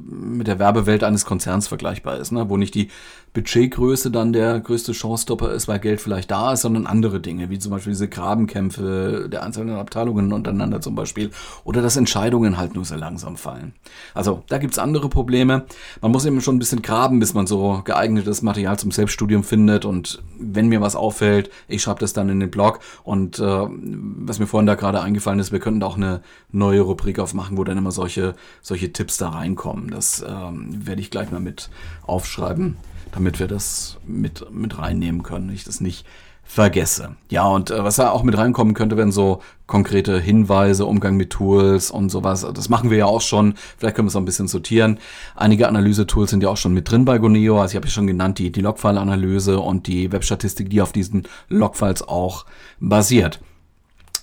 mit 0.10 0.48
der 0.48 0.60
Werbewelt 0.60 1.04
eines 1.04 1.26
Konzerns 1.26 1.68
vergleichbar 1.68 2.18
ist, 2.18 2.32
ne? 2.32 2.50
wo 2.50 2.58
nicht 2.58 2.76
die 2.76 2.90
Budgetgröße 3.36 4.12
dann 4.12 4.32
der 4.32 4.60
größte 4.62 4.94
Showstopper 4.94 5.52
ist, 5.52 5.68
weil 5.68 5.80
Geld 5.80 6.00
vielleicht 6.00 6.32
da 6.32 6.54
ist, 6.54 6.62
sondern 6.62 6.88
andere 6.88 7.20
Dinge, 7.20 7.50
wie 7.50 7.60
zum 7.60 7.72
Beispiel 7.72 7.92
diese 7.92 8.08
Grabenkämpfe 8.08 9.28
der 9.30 9.44
einzelnen 9.44 9.76
Abteilungen 9.76 10.32
untereinander 10.32 10.80
zum 10.80 10.96
Beispiel 10.96 11.32
oder 11.66 11.82
dass 11.82 11.98
Entscheidungen 11.98 12.58
halt 12.58 12.76
nur 12.76 12.86
sehr 12.86 12.98
langsam 12.98 13.36
fallen. 13.36 13.74
Also 14.14 14.44
da 14.48 14.58
gibt's 14.58 14.80
andere 14.80 15.10
Probleme. 15.10 15.66
Man 16.02 16.12
muss 16.12 16.26
eben 16.26 16.40
schon 16.40 16.56
ein 16.56 16.60
bisschen 16.60 16.82
graben, 16.82 17.20
bis 17.20 17.34
man 17.34 17.46
so 17.46 17.82
geeignetes 17.84 18.42
Material 18.42 18.80
zum 18.80 18.92
Selbststudium 18.92 19.44
findet 19.44 19.84
und 19.84 20.24
wenn 20.40 20.70
mir 20.70 20.80
was 20.80 20.96
auffällt, 20.96 21.52
ich 21.68 21.82
schreibe 21.82 22.00
das 22.00 22.14
dann 22.14 22.30
in 22.30 22.40
den 22.40 22.50
Blog 22.50 22.80
und 23.04 23.40
äh, 23.40 23.44
was 23.44 24.40
mir 24.40 24.48
vorhin 24.48 24.66
da 24.66 24.76
gerade 24.76 25.02
eingefallen 25.02 25.40
ist, 25.40 25.52
wir 25.52 25.60
könnten 25.60 25.82
da 25.82 25.88
auch 25.88 25.98
eine 25.98 26.22
neue 26.54 26.82
Rubrik 26.82 27.20
aufmachen, 27.20 27.58
wo 27.58 27.66
dann 27.66 27.78
immer 27.78 27.92
solche, 27.92 28.34
solche 28.62 28.94
Tipps 28.94 29.18
da 29.18 29.30
reinkommen. 29.30 29.92
Das 29.92 30.26
ähm, 30.26 30.88
werde 30.88 31.02
ich 31.02 31.12
gleich 31.12 31.32
mal 31.32 31.42
mit 31.42 31.70
aufschreiben 32.08 32.78
damit 33.12 33.40
wir 33.40 33.48
das 33.48 33.98
mit, 34.06 34.52
mit 34.52 34.78
reinnehmen 34.78 35.24
können, 35.24 35.50
ich 35.50 35.64
das 35.64 35.82
nicht 35.82 36.06
vergesse. 36.46 37.16
Ja, 37.30 37.48
und 37.48 37.72
äh, 37.72 37.84
was 37.84 37.96
da 37.96 38.12
auch 38.12 38.24
mit 38.24 38.38
reinkommen 38.38 38.76
könnte, 38.76 38.98
wenn 38.98 39.12
so 39.12 39.42
konkrete 39.66 40.20
Hinweise, 40.20 40.86
Umgang 40.86 41.18
mit 41.18 41.32
Tools 41.32 41.90
und 41.90 42.10
sowas. 42.10 42.46
Das 42.54 42.70
machen 42.70 42.92
wir 42.92 43.00
ja 43.00 43.06
auch 43.06 43.22
schon. 43.22 43.56
Vielleicht 43.78 43.96
können 43.96 44.06
wir 44.08 44.10
es 44.10 44.16
auch 44.16 44.22
ein 44.22 44.26
bisschen 44.26 44.48
sortieren. 44.48 45.00
Einige 45.36 45.68
Analyse-Tools 45.68 46.30
sind 46.30 46.44
ja 46.44 46.50
auch 46.50 46.58
schon 46.58 46.74
mit 46.74 46.90
drin 46.90 47.04
bei 47.04 47.18
Goneo. 47.18 47.60
Also 47.60 47.72
ich 47.72 47.76
habe 47.76 47.88
ja 47.88 47.92
schon 47.92 48.08
genannt, 48.08 48.38
die, 48.38 48.52
die 48.52 48.62
Logfile-Analyse 48.62 49.60
und 49.60 49.88
die 49.88 50.12
Webstatistik, 50.12 50.70
die 50.70 50.82
auf 50.82 50.92
diesen 50.92 51.24
Logfiles 51.50 52.08
auch 52.08 52.46
basiert. 52.80 53.40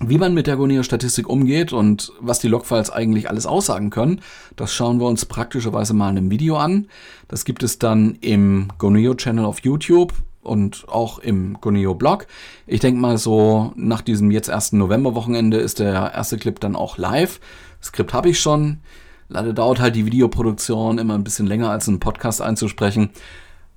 Wie 0.05 0.19
man 0.19 0.35
mit 0.35 0.49
der 0.49 0.57
Goneo-Statistik 0.57 1.29
umgeht 1.29 1.73
und 1.73 2.13
was 2.19 2.41
die 2.41 2.49
Logfiles 2.49 2.91
eigentlich 2.91 3.31
alles 3.31 3.47
aussagen 3.47 3.91
können, 3.91 4.21
das 4.57 4.75
schauen 4.75 4.99
wir 4.99 5.07
uns 5.07 5.25
praktischerweise 5.27 5.95
mal 5.95 6.11
in 6.11 6.19
einem 6.19 6.31
Video 6.31 6.57
an. 6.57 6.89
Das 7.29 7.45
gibt 7.45 7.63
es 7.63 7.79
dann 7.79 8.17
im 8.21 8.69
Goneo-Channel 8.79 9.45
auf 9.45 9.61
YouTube 9.61 10.13
und 10.43 10.87
auch 10.89 11.21
im 11.21 11.57
Goneo-Blog. 11.61 12.27
Ich 12.67 12.81
denke 12.81 13.01
mal 13.01 13.17
so, 13.17 13.73
nach 13.77 14.01
diesem 14.01 14.33
jetzt 14.33 14.49
ersten 14.49 14.79
November-Wochenende 14.79 15.59
ist 15.59 15.79
der 15.79 16.13
erste 16.13 16.37
Clip 16.37 16.59
dann 16.59 16.75
auch 16.75 16.99
live. 16.99 17.39
Skript 17.81 18.13
habe 18.13 18.29
ich 18.29 18.41
schon. 18.41 18.81
Leider 19.29 19.53
dauert 19.53 19.81
halt 19.81 19.95
die 19.95 20.05
Videoproduktion 20.05 20.99
immer 20.99 21.15
ein 21.15 21.25
bisschen 21.25 21.47
länger 21.47 21.71
als 21.71 21.87
einen 21.87 22.01
Podcast 22.01 22.43
einzusprechen. 22.43 23.11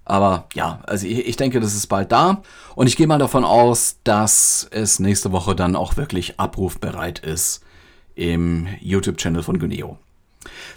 Aber 0.05 0.47
ja, 0.53 0.81
also 0.85 1.07
ich, 1.07 1.27
ich 1.27 1.35
denke, 1.35 1.59
das 1.59 1.75
ist 1.75 1.87
bald 1.87 2.11
da. 2.11 2.43
Und 2.75 2.87
ich 2.87 2.95
gehe 2.95 3.07
mal 3.07 3.17
davon 3.17 3.43
aus, 3.43 3.97
dass 4.03 4.67
es 4.71 4.99
nächste 4.99 5.31
Woche 5.31 5.55
dann 5.55 5.75
auch 5.75 5.97
wirklich 5.97 6.39
abrufbereit 6.39 7.19
ist 7.19 7.61
im 8.13 8.67
YouTube-Channel 8.79 9.43
von 9.43 9.59
Guneo. 9.59 9.97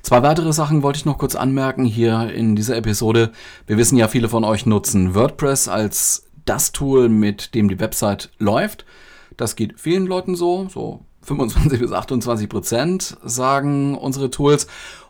Zwei 0.02 0.22
weitere 0.22 0.52
Sachen 0.52 0.82
wollte 0.82 0.98
ich 0.98 1.04
noch 1.04 1.18
kurz 1.18 1.34
anmerken 1.34 1.84
hier 1.84 2.32
in 2.32 2.56
dieser 2.56 2.76
Episode. 2.76 3.32
Wir 3.66 3.76
wissen 3.76 3.98
ja, 3.98 4.08
viele 4.08 4.28
von 4.28 4.44
euch 4.44 4.64
nutzen 4.64 5.14
WordPress 5.14 5.68
als 5.68 6.24
das 6.46 6.72
Tool, 6.72 7.10
mit 7.10 7.54
dem 7.54 7.68
die 7.68 7.78
Website 7.78 8.30
läuft. 8.38 8.86
Das 9.36 9.56
geht 9.56 9.78
vielen 9.78 10.06
Leuten 10.06 10.34
so, 10.34 10.68
so 10.70 11.00
25 11.22 11.80
bis 11.80 11.92
28 11.92 12.48
Prozent 12.48 13.16
sagen 13.22 13.96
unsere 13.96 14.30
Tools. 14.30 14.66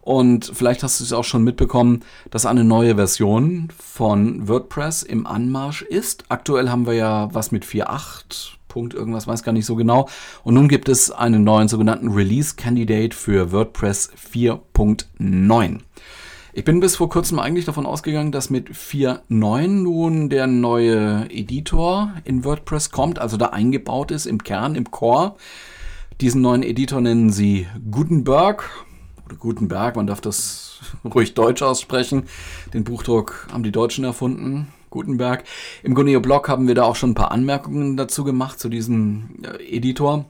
Und 0.08 0.50
vielleicht 0.54 0.82
hast 0.82 1.00
du 1.00 1.04
es 1.04 1.12
auch 1.12 1.24
schon 1.24 1.44
mitbekommen, 1.44 2.02
dass 2.30 2.46
eine 2.46 2.64
neue 2.64 2.94
Version 2.94 3.68
von 3.78 4.48
WordPress 4.48 5.02
im 5.02 5.26
Anmarsch 5.26 5.82
ist. 5.82 6.24
Aktuell 6.30 6.70
haben 6.70 6.86
wir 6.86 6.94
ja 6.94 7.28
was 7.34 7.52
mit 7.52 7.62
4.8. 7.66 8.52
Punkt 8.68 8.94
irgendwas, 8.94 9.26
weiß 9.26 9.42
gar 9.42 9.52
nicht 9.52 9.66
so 9.66 9.76
genau. 9.76 10.08
Und 10.44 10.54
nun 10.54 10.68
gibt 10.68 10.88
es 10.88 11.10
einen 11.10 11.44
neuen 11.44 11.68
sogenannten 11.68 12.08
Release 12.08 12.56
Candidate 12.56 13.14
für 13.14 13.52
WordPress 13.52 14.10
4.9. 14.32 15.80
Ich 16.54 16.64
bin 16.64 16.80
bis 16.80 16.96
vor 16.96 17.10
kurzem 17.10 17.38
eigentlich 17.38 17.66
davon 17.66 17.84
ausgegangen, 17.84 18.32
dass 18.32 18.48
mit 18.48 18.70
4.9 18.70 19.68
nun 19.68 20.30
der 20.30 20.46
neue 20.46 21.26
Editor 21.28 22.14
in 22.24 22.46
WordPress 22.46 22.92
kommt, 22.92 23.18
also 23.18 23.36
da 23.36 23.48
eingebaut 23.48 24.10
ist 24.10 24.24
im 24.24 24.42
Kern, 24.42 24.74
im 24.74 24.90
Core. 24.90 25.34
Diesen 26.22 26.40
neuen 26.40 26.62
Editor 26.62 27.02
nennen 27.02 27.28
sie 27.28 27.66
Gutenberg 27.90 28.70
oder 29.28 29.37
Gutenberg, 29.37 29.97
man 29.97 30.06
darf 30.06 30.20
das 30.20 30.80
ruhig 31.04 31.35
deutsch 31.35 31.62
aussprechen. 31.62 32.25
Den 32.73 32.85
Buchdruck 32.85 33.49
haben 33.52 33.62
die 33.62 33.73
Deutschen 33.73 34.04
erfunden. 34.04 34.68
Gutenberg. 34.90 35.44
Im 35.82 35.94
Guneo-Blog 35.94 36.49
haben 36.49 36.66
wir 36.66 36.75
da 36.75 36.85
auch 36.85 36.97
schon 36.97 37.11
ein 37.11 37.14
paar 37.14 37.30
Anmerkungen 37.30 37.99
dazu 37.99 38.25
gemacht, 38.25 38.58
zu 38.58 38.70
diesem 38.70 39.42
äh, 39.42 39.76
Editor. 39.76 40.25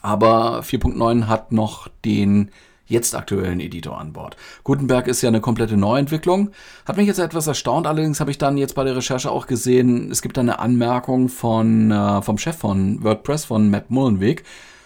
Aber 0.00 0.60
4.9 0.60 1.26
hat 1.26 1.52
noch 1.52 1.88
den 2.04 2.50
jetzt 2.86 3.14
aktuellen 3.14 3.60
Editor 3.60 3.98
an 3.98 4.12
Bord. 4.12 4.36
Gutenberg 4.64 5.06
ist 5.06 5.22
ja 5.22 5.28
eine 5.28 5.40
komplette 5.40 5.76
Neuentwicklung. 5.76 6.50
Hat 6.86 6.96
mich 6.96 7.06
jetzt 7.06 7.18
etwas 7.18 7.46
erstaunt, 7.46 7.86
allerdings 7.86 8.18
habe 8.20 8.30
ich 8.30 8.38
dann 8.38 8.56
jetzt 8.56 8.74
bei 8.74 8.84
der 8.84 8.96
Recherche 8.96 9.30
auch 9.30 9.46
gesehen, 9.46 10.10
es 10.10 10.22
gibt 10.22 10.38
eine 10.38 10.58
Anmerkung 10.58 11.28
von, 11.28 11.90
äh, 11.90 12.22
vom 12.22 12.38
Chef 12.38 12.56
von 12.56 13.02
WordPress, 13.02 13.44
von 13.44 13.70
Matt 13.70 13.90
Mullenweg. 13.90 14.44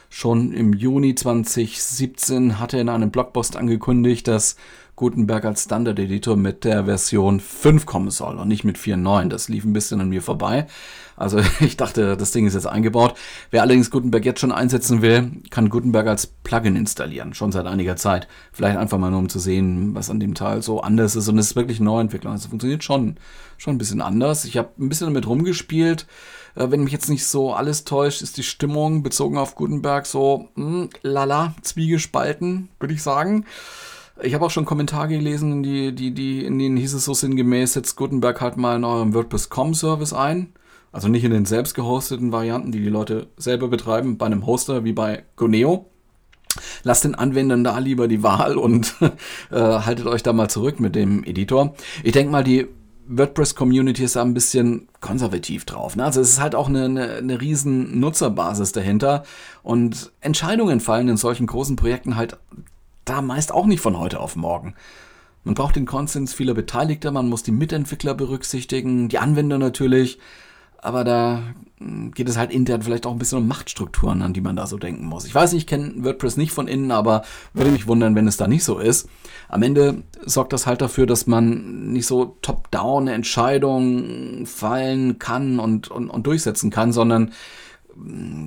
Schon 0.09 0.53
im 0.53 0.73
Juni 0.73 1.15
2017 1.15 2.59
hat 2.59 2.73
er 2.73 2.81
in 2.81 2.89
einem 2.89 3.11
Blogpost 3.11 3.57
angekündigt, 3.57 4.29
dass 4.29 4.57
Gutenberg 4.97 5.45
als 5.45 5.65
Standard-Editor 5.65 6.37
mit 6.37 6.65
der 6.65 6.87
Version 6.87 7.39
5 7.39 7.85
kommen 7.85 8.11
soll 8.11 8.39
und 8.39 8.49
nicht 8.49 8.65
mit 8.65 8.79
4.9. 8.79 9.29
Das 9.29 9.49
lief 9.49 9.65
ein 9.65 9.75
bisschen 9.75 10.01
an 10.01 10.09
mir 10.09 10.23
vorbei. 10.23 10.67
Also 11.17 11.39
ich 11.61 11.77
dachte, 11.77 12.17
das 12.17 12.33
Ding 12.33 12.47
ist 12.47 12.55
jetzt 12.55 12.67
eingebaut. 12.67 13.15
Wer 13.51 13.61
allerdings 13.61 13.91
Gutenberg 13.91 14.25
jetzt 14.25 14.41
schon 14.41 14.53
einsetzen 14.53 15.03
will, 15.03 15.33
kann 15.51 15.69
Gutenberg 15.69 16.07
als 16.07 16.27
Plugin 16.27 16.77
installieren, 16.77 17.35
schon 17.35 17.53
seit 17.53 17.67
einiger 17.67 17.97
Zeit. 17.97 18.27
Vielleicht 18.53 18.79
einfach 18.79 18.99
mal 18.99 19.11
nur, 19.11 19.19
um 19.19 19.29
zu 19.29 19.39
sehen, 19.39 19.95
was 19.95 20.09
an 20.09 20.19
dem 20.19 20.35
Teil 20.35 20.63
so 20.63 20.81
anders 20.81 21.15
ist. 21.15 21.29
Und 21.29 21.39
es 21.39 21.49
ist 21.49 21.57
wirklich 21.57 21.79
eine 21.79 21.91
Neuentwicklung. 21.91 22.33
Also 22.33 22.49
funktioniert 22.49 22.83
schon, 22.83 23.17
schon 23.59 23.75
ein 23.75 23.79
bisschen 23.79 24.01
anders. 24.01 24.47
Ich 24.47 24.57
habe 24.57 24.71
ein 24.79 24.89
bisschen 24.89 25.09
damit 25.09 25.27
rumgespielt. 25.27 26.07
Äh, 26.57 26.71
wenn 26.71 26.83
mich 26.83 26.93
jetzt 26.93 27.09
nicht 27.09 27.27
so 27.27 27.53
alles 27.53 27.85
täuscht, 27.85 28.23
ist 28.23 28.37
die 28.37 28.43
Stimmung 28.43 29.03
bezogen 29.03 29.39
auf 29.39 29.55
Gutenberg 29.55 30.07
so, 30.07 30.49
mh, 30.55 30.65
hm, 30.65 30.91
lala, 31.03 31.55
zwiegespalten, 31.63 32.69
würde 32.81 32.95
ich 32.95 33.03
sagen. 33.03 33.45
Ich 34.23 34.35
habe 34.35 34.47
auch 34.47 34.51
schon 34.51 34.65
Kommentare 34.65 35.09
gelesen, 35.09 35.63
die, 35.63 35.95
die, 35.95 36.13
die, 36.13 36.45
in 36.45 36.59
denen 36.59 36.79
hieß 36.79 36.95
es 36.95 37.05
so 37.05 37.13
sinngemäß, 37.13 37.75
setzt 37.75 37.97
Gutenberg 37.97 38.41
halt 38.41 38.57
mal 38.57 38.77
in 38.77 38.85
eurem 38.85 39.13
WordPress.com-Service 39.13 40.15
ein. 40.15 40.55
Also 40.91 41.09
nicht 41.09 41.25
in 41.25 41.31
den 41.31 41.45
selbst 41.45 41.75
gehosteten 41.75 42.33
Varianten, 42.33 42.73
die 42.73 42.81
die 42.81 42.89
Leute 42.89 43.27
selber 43.37 43.69
betreiben, 43.69 44.17
bei 44.17 44.25
einem 44.25 44.47
Hoster 44.47 44.85
wie 44.85 44.95
bei 44.95 45.25
Goneo. 45.37 45.91
Lasst 46.85 47.05
den 47.05 47.15
Anwendern 47.15 47.65
da 47.65 47.79
lieber 47.79 48.09
die 48.09 48.23
Wahl 48.23 48.57
und 48.57 48.95
äh, 49.51 49.57
haltet 49.59 50.07
euch 50.07 50.23
da 50.23 50.33
mal 50.33 50.49
zurück 50.49 50.81
mit 50.81 50.95
dem 50.95 51.23
Editor. 51.25 51.75
Ich 52.03 52.13
denke 52.13 52.33
mal, 52.33 52.45
die 52.45 52.67
WordPress-Community 53.09 54.05
ist 54.05 54.17
da 54.17 54.23
ein 54.23 54.35
bisschen 54.35 54.89
konservativ 55.01 55.65
drauf. 55.65 55.97
Ne? 55.97 56.05
Also 56.05 56.21
es 56.21 56.31
ist 56.31 56.41
halt 56.41 56.55
auch 56.55 56.69
eine, 56.69 56.85
eine, 56.85 57.15
eine 57.15 57.41
riesen 57.41 58.01
Nutzerbasis 58.01 58.73
dahinter 58.73 59.25
und 59.63 60.13
Entscheidungen 60.21 60.81
fallen 60.81 61.09
in 61.09 61.17
solchen 61.17 61.47
großen 61.47 61.77
Projekten 61.77 62.17
halt 62.17 62.39
da 63.07 63.23
meist 63.23 63.53
auch 63.53 63.67
nicht 63.67 63.81
von 63.81 63.99
heute 63.99 64.21
auf 64.21 64.37
morgen. 64.37 64.75
Man 65.45 65.55
braucht 65.55 65.77
den 65.77 65.87
Konsens 65.87 66.35
vieler 66.35 66.55
Beteiligter, 66.55 67.13
man 67.13 67.29
muss 67.29 67.45
die 67.45 67.53
Mitentwickler 67.53 68.15
berücksichtigen, 68.15 69.09
die 69.09 69.19
Anwender 69.19 69.59
natürlich, 69.59 70.19
aber 70.87 71.03
da 71.03 71.43
hm, 71.79 72.13
geht 72.13 72.29
es 72.29 72.37
halt 72.37 72.53
intern 72.53 72.83
vielleicht 72.83 73.07
auch 73.07 73.13
ein 73.13 73.19
bisschen 73.19 73.39
um 73.39 73.49
Machtstrukturen, 73.49 74.23
an 74.23 74.33
die 74.33 74.41
man 74.41 74.57
da 74.57 74.67
so 74.67 74.79
denken 74.79 75.05
muss. 75.05 75.27
Ich 75.27 75.35
weiß, 75.35 75.53
ich 75.55 75.67
kenne 75.67 76.05
WordPress 76.05 76.37
nicht 76.37 76.53
von 76.53 76.69
innen, 76.69 76.93
aber 76.93 77.23
würde 77.53 77.73
mich 77.73 77.87
wundern, 77.87 78.15
wenn 78.15 78.29
es 78.29 78.37
da 78.37 78.47
nicht 78.47 78.65
so 78.65 78.79
ist. 78.79 79.09
Am 79.49 79.63
Ende 79.63 80.05
sorgt 80.25 80.53
das 80.53 80.67
halt 80.67 80.81
dafür, 80.81 81.07
dass 81.07 81.27
man 81.27 81.93
nicht 81.93 82.07
so 82.07 82.37
top-down 82.41 83.09
Entscheidungen 83.09 84.47
fallen 84.47 85.19
kann 85.19 85.59
und, 85.59 85.91
und, 85.91 86.09
und 86.09 86.27
durchsetzen 86.27 86.71
kann, 86.71 86.93
sondern 86.93 87.33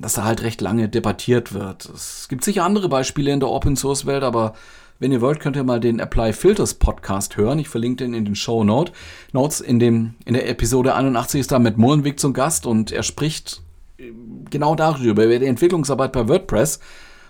dass 0.00 0.14
da 0.14 0.24
halt 0.24 0.42
recht 0.42 0.60
lange 0.60 0.88
debattiert 0.88 1.52
wird. 1.52 1.84
Es 1.86 2.28
gibt 2.28 2.44
sicher 2.44 2.64
andere 2.64 2.88
Beispiele 2.88 3.32
in 3.32 3.40
der 3.40 3.50
Open 3.50 3.76
Source 3.76 4.06
Welt, 4.06 4.22
aber 4.22 4.54
wenn 5.00 5.12
ihr 5.12 5.22
wollt, 5.22 5.40
könnt 5.40 5.56
ihr 5.56 5.64
mal 5.64 5.80
den 5.80 5.98
Apply 5.98 6.34
Filters 6.34 6.74
Podcast 6.74 7.38
hören. 7.38 7.58
Ich 7.58 7.70
verlinke 7.70 8.04
den 8.04 8.12
in 8.12 8.26
den 8.26 8.34
Show 8.34 8.64
Note. 8.64 8.92
Notes. 9.32 9.62
In, 9.62 9.78
dem, 9.78 10.14
in 10.26 10.34
der 10.34 10.46
Episode 10.46 10.94
81 10.94 11.40
ist 11.40 11.52
da 11.52 11.58
mit 11.58 11.78
Molenweg 11.78 12.20
zum 12.20 12.34
Gast 12.34 12.66
und 12.66 12.92
er 12.92 13.02
spricht 13.02 13.62
äh, 13.96 14.12
genau 14.50 14.74
darüber, 14.74 15.24
über 15.24 15.38
die 15.38 15.46
Entwicklungsarbeit 15.46 16.12
bei 16.12 16.28
WordPress. 16.28 16.80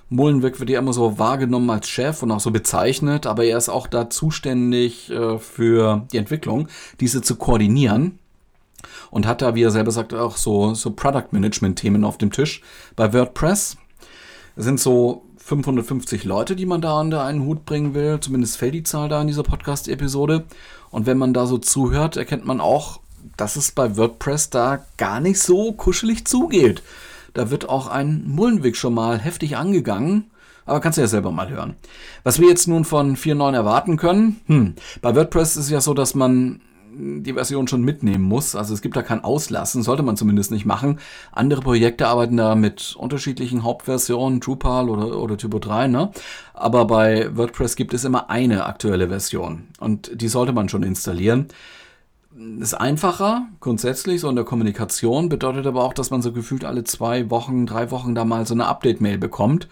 Molenweg 0.08 0.58
wird 0.58 0.68
ja 0.68 0.80
immer 0.80 0.92
so 0.92 1.20
wahrgenommen 1.20 1.70
als 1.70 1.88
Chef 1.88 2.24
und 2.24 2.32
auch 2.32 2.40
so 2.40 2.50
bezeichnet, 2.50 3.26
aber 3.26 3.44
er 3.44 3.56
ist 3.56 3.68
auch 3.68 3.86
da 3.86 4.10
zuständig 4.10 5.08
äh, 5.08 5.38
für 5.38 6.08
die 6.12 6.18
Entwicklung, 6.18 6.66
diese 6.98 7.22
zu 7.22 7.36
koordinieren 7.36 8.18
und 9.12 9.28
hat 9.28 9.42
da, 9.42 9.54
wie 9.54 9.62
er 9.62 9.70
selber 9.70 9.92
sagt, 9.92 10.12
auch 10.12 10.36
so, 10.36 10.74
so 10.74 10.90
Product 10.90 11.28
Management 11.30 11.78
Themen 11.78 12.02
auf 12.02 12.18
dem 12.18 12.32
Tisch 12.32 12.62
bei 12.96 13.12
WordPress. 13.12 13.76
Es 14.56 14.64
sind 14.64 14.80
so 14.80 15.22
550 15.50 16.22
Leute, 16.24 16.54
die 16.54 16.64
man 16.64 16.80
da 16.80 17.00
unter 17.00 17.24
einen 17.24 17.44
Hut 17.44 17.64
bringen 17.64 17.92
will. 17.92 18.20
Zumindest 18.20 18.56
fällt 18.56 18.74
die 18.74 18.84
Zahl 18.84 19.08
da 19.08 19.20
in 19.20 19.26
dieser 19.26 19.42
Podcast-Episode. 19.42 20.44
Und 20.90 21.06
wenn 21.06 21.18
man 21.18 21.34
da 21.34 21.46
so 21.46 21.58
zuhört, 21.58 22.16
erkennt 22.16 22.44
man 22.44 22.60
auch, 22.60 23.00
dass 23.36 23.56
es 23.56 23.72
bei 23.72 23.96
WordPress 23.96 24.50
da 24.50 24.84
gar 24.96 25.18
nicht 25.18 25.40
so 25.40 25.72
kuschelig 25.72 26.24
zugeht. 26.24 26.84
Da 27.34 27.50
wird 27.50 27.68
auch 27.68 27.88
ein 27.88 28.22
Mullenweg 28.28 28.76
schon 28.76 28.94
mal 28.94 29.18
heftig 29.18 29.56
angegangen. 29.56 30.30
Aber 30.66 30.80
kannst 30.80 30.98
du 30.98 31.02
ja 31.02 31.08
selber 31.08 31.32
mal 31.32 31.50
hören. 31.50 31.74
Was 32.22 32.38
wir 32.38 32.48
jetzt 32.48 32.68
nun 32.68 32.84
von 32.84 33.16
4.9 33.16 33.52
erwarten 33.54 33.96
können, 33.96 34.40
hm, 34.46 34.74
bei 35.02 35.16
WordPress 35.16 35.56
ist 35.56 35.64
es 35.64 35.70
ja 35.70 35.80
so, 35.80 35.94
dass 35.94 36.14
man 36.14 36.60
die 37.00 37.32
Version 37.32 37.68
schon 37.68 37.82
mitnehmen 37.82 38.24
muss. 38.24 38.54
Also 38.54 38.74
es 38.74 38.82
gibt 38.82 38.96
da 38.96 39.02
kein 39.02 39.24
Auslassen, 39.24 39.82
sollte 39.82 40.02
man 40.02 40.16
zumindest 40.16 40.50
nicht 40.50 40.66
machen. 40.66 40.98
Andere 41.32 41.60
Projekte 41.60 42.08
arbeiten 42.08 42.36
da 42.36 42.54
mit 42.54 42.94
unterschiedlichen 42.96 43.62
Hauptversionen, 43.62 44.40
Drupal 44.40 44.88
oder, 44.88 45.18
oder 45.20 45.36
Typo 45.36 45.58
3, 45.58 45.88
ne? 45.88 46.10
Aber 46.54 46.84
bei 46.84 47.34
WordPress 47.36 47.76
gibt 47.76 47.94
es 47.94 48.04
immer 48.04 48.30
eine 48.30 48.66
aktuelle 48.66 49.08
Version 49.08 49.68
und 49.78 50.10
die 50.20 50.28
sollte 50.28 50.52
man 50.52 50.68
schon 50.68 50.82
installieren. 50.82 51.48
Ist 52.60 52.74
einfacher, 52.74 53.46
grundsätzlich, 53.58 54.20
so 54.20 54.28
in 54.28 54.36
der 54.36 54.44
Kommunikation, 54.44 55.28
bedeutet 55.28 55.66
aber 55.66 55.82
auch, 55.82 55.92
dass 55.92 56.10
man 56.10 56.22
so 56.22 56.32
gefühlt 56.32 56.64
alle 56.64 56.84
zwei 56.84 57.28
Wochen, 57.28 57.66
drei 57.66 57.90
Wochen 57.90 58.14
da 58.14 58.24
mal 58.24 58.46
so 58.46 58.54
eine 58.54 58.66
Update-Mail 58.66 59.18
bekommt 59.18 59.68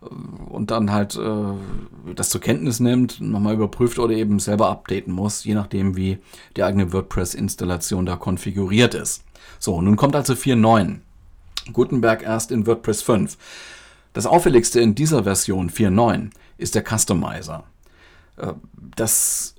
und 0.00 0.70
dann 0.70 0.92
halt 0.92 1.16
äh, 1.16 2.14
das 2.14 2.30
zur 2.30 2.40
Kenntnis 2.40 2.80
nimmt, 2.80 3.20
nochmal 3.20 3.54
überprüft 3.54 3.98
oder 3.98 4.14
eben 4.14 4.38
selber 4.38 4.70
updaten 4.70 5.12
muss, 5.12 5.44
je 5.44 5.54
nachdem, 5.54 5.96
wie 5.96 6.18
die 6.56 6.62
eigene 6.62 6.92
WordPress-Installation 6.92 8.06
da 8.06 8.16
konfiguriert 8.16 8.94
ist. 8.94 9.24
So, 9.58 9.80
nun 9.82 9.96
kommt 9.96 10.16
also 10.16 10.32
4.9. 10.32 11.00
Gutenberg 11.72 12.22
erst 12.22 12.50
in 12.50 12.66
WordPress 12.66 13.02
5. 13.02 13.36
Das 14.12 14.26
auffälligste 14.26 14.80
in 14.80 14.94
dieser 14.94 15.24
Version 15.24 15.70
4.9 15.70 16.30
ist 16.56 16.74
der 16.74 16.84
Customizer. 16.84 17.64
Äh, 18.36 18.54
das 18.96 19.54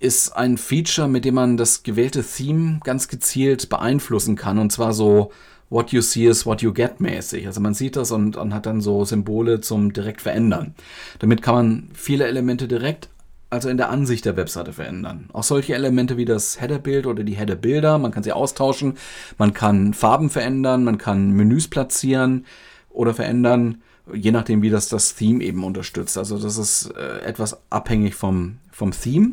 ist 0.00 0.36
ein 0.36 0.58
Feature, 0.58 1.08
mit 1.08 1.24
dem 1.24 1.36
man 1.36 1.56
das 1.56 1.82
gewählte 1.84 2.22
Theme 2.22 2.80
ganz 2.82 3.08
gezielt 3.08 3.68
beeinflussen 3.68 4.36
kann 4.36 4.58
und 4.58 4.70
zwar 4.70 4.92
so 4.92 5.30
What 5.74 5.90
you 5.90 6.02
see 6.02 6.26
is 6.26 6.46
what 6.46 6.62
you 6.62 6.72
get 6.72 7.00
mäßig. 7.00 7.48
Also 7.48 7.60
man 7.60 7.74
sieht 7.74 7.96
das 7.96 8.12
und, 8.12 8.36
und 8.36 8.54
hat 8.54 8.64
dann 8.64 8.80
so 8.80 9.04
Symbole 9.04 9.60
zum 9.60 9.92
direkt 9.92 10.22
verändern. 10.22 10.76
Damit 11.18 11.42
kann 11.42 11.54
man 11.56 11.90
viele 11.94 12.28
Elemente 12.28 12.68
direkt, 12.68 13.08
also 13.50 13.68
in 13.68 13.76
der 13.76 13.90
Ansicht 13.90 14.24
der 14.24 14.36
Webseite 14.36 14.72
verändern. 14.72 15.28
Auch 15.32 15.42
solche 15.42 15.74
Elemente 15.74 16.16
wie 16.16 16.26
das 16.26 16.60
Header-Bild 16.60 17.06
oder 17.06 17.24
die 17.24 17.34
Header-Bilder, 17.34 17.98
man 17.98 18.12
kann 18.12 18.22
sie 18.22 18.30
austauschen, 18.30 18.96
man 19.36 19.52
kann 19.52 19.94
Farben 19.94 20.30
verändern, 20.30 20.84
man 20.84 20.96
kann 20.96 21.32
Menüs 21.32 21.66
platzieren 21.66 22.46
oder 22.90 23.12
verändern, 23.12 23.82
je 24.12 24.30
nachdem 24.30 24.62
wie 24.62 24.70
das 24.70 24.88
das 24.88 25.16
Theme 25.16 25.42
eben 25.42 25.64
unterstützt. 25.64 26.16
Also 26.16 26.38
das 26.38 26.56
ist 26.56 26.94
äh, 26.96 27.18
etwas 27.24 27.58
abhängig 27.70 28.14
vom, 28.14 28.58
vom 28.70 28.92
Theme. 28.92 29.32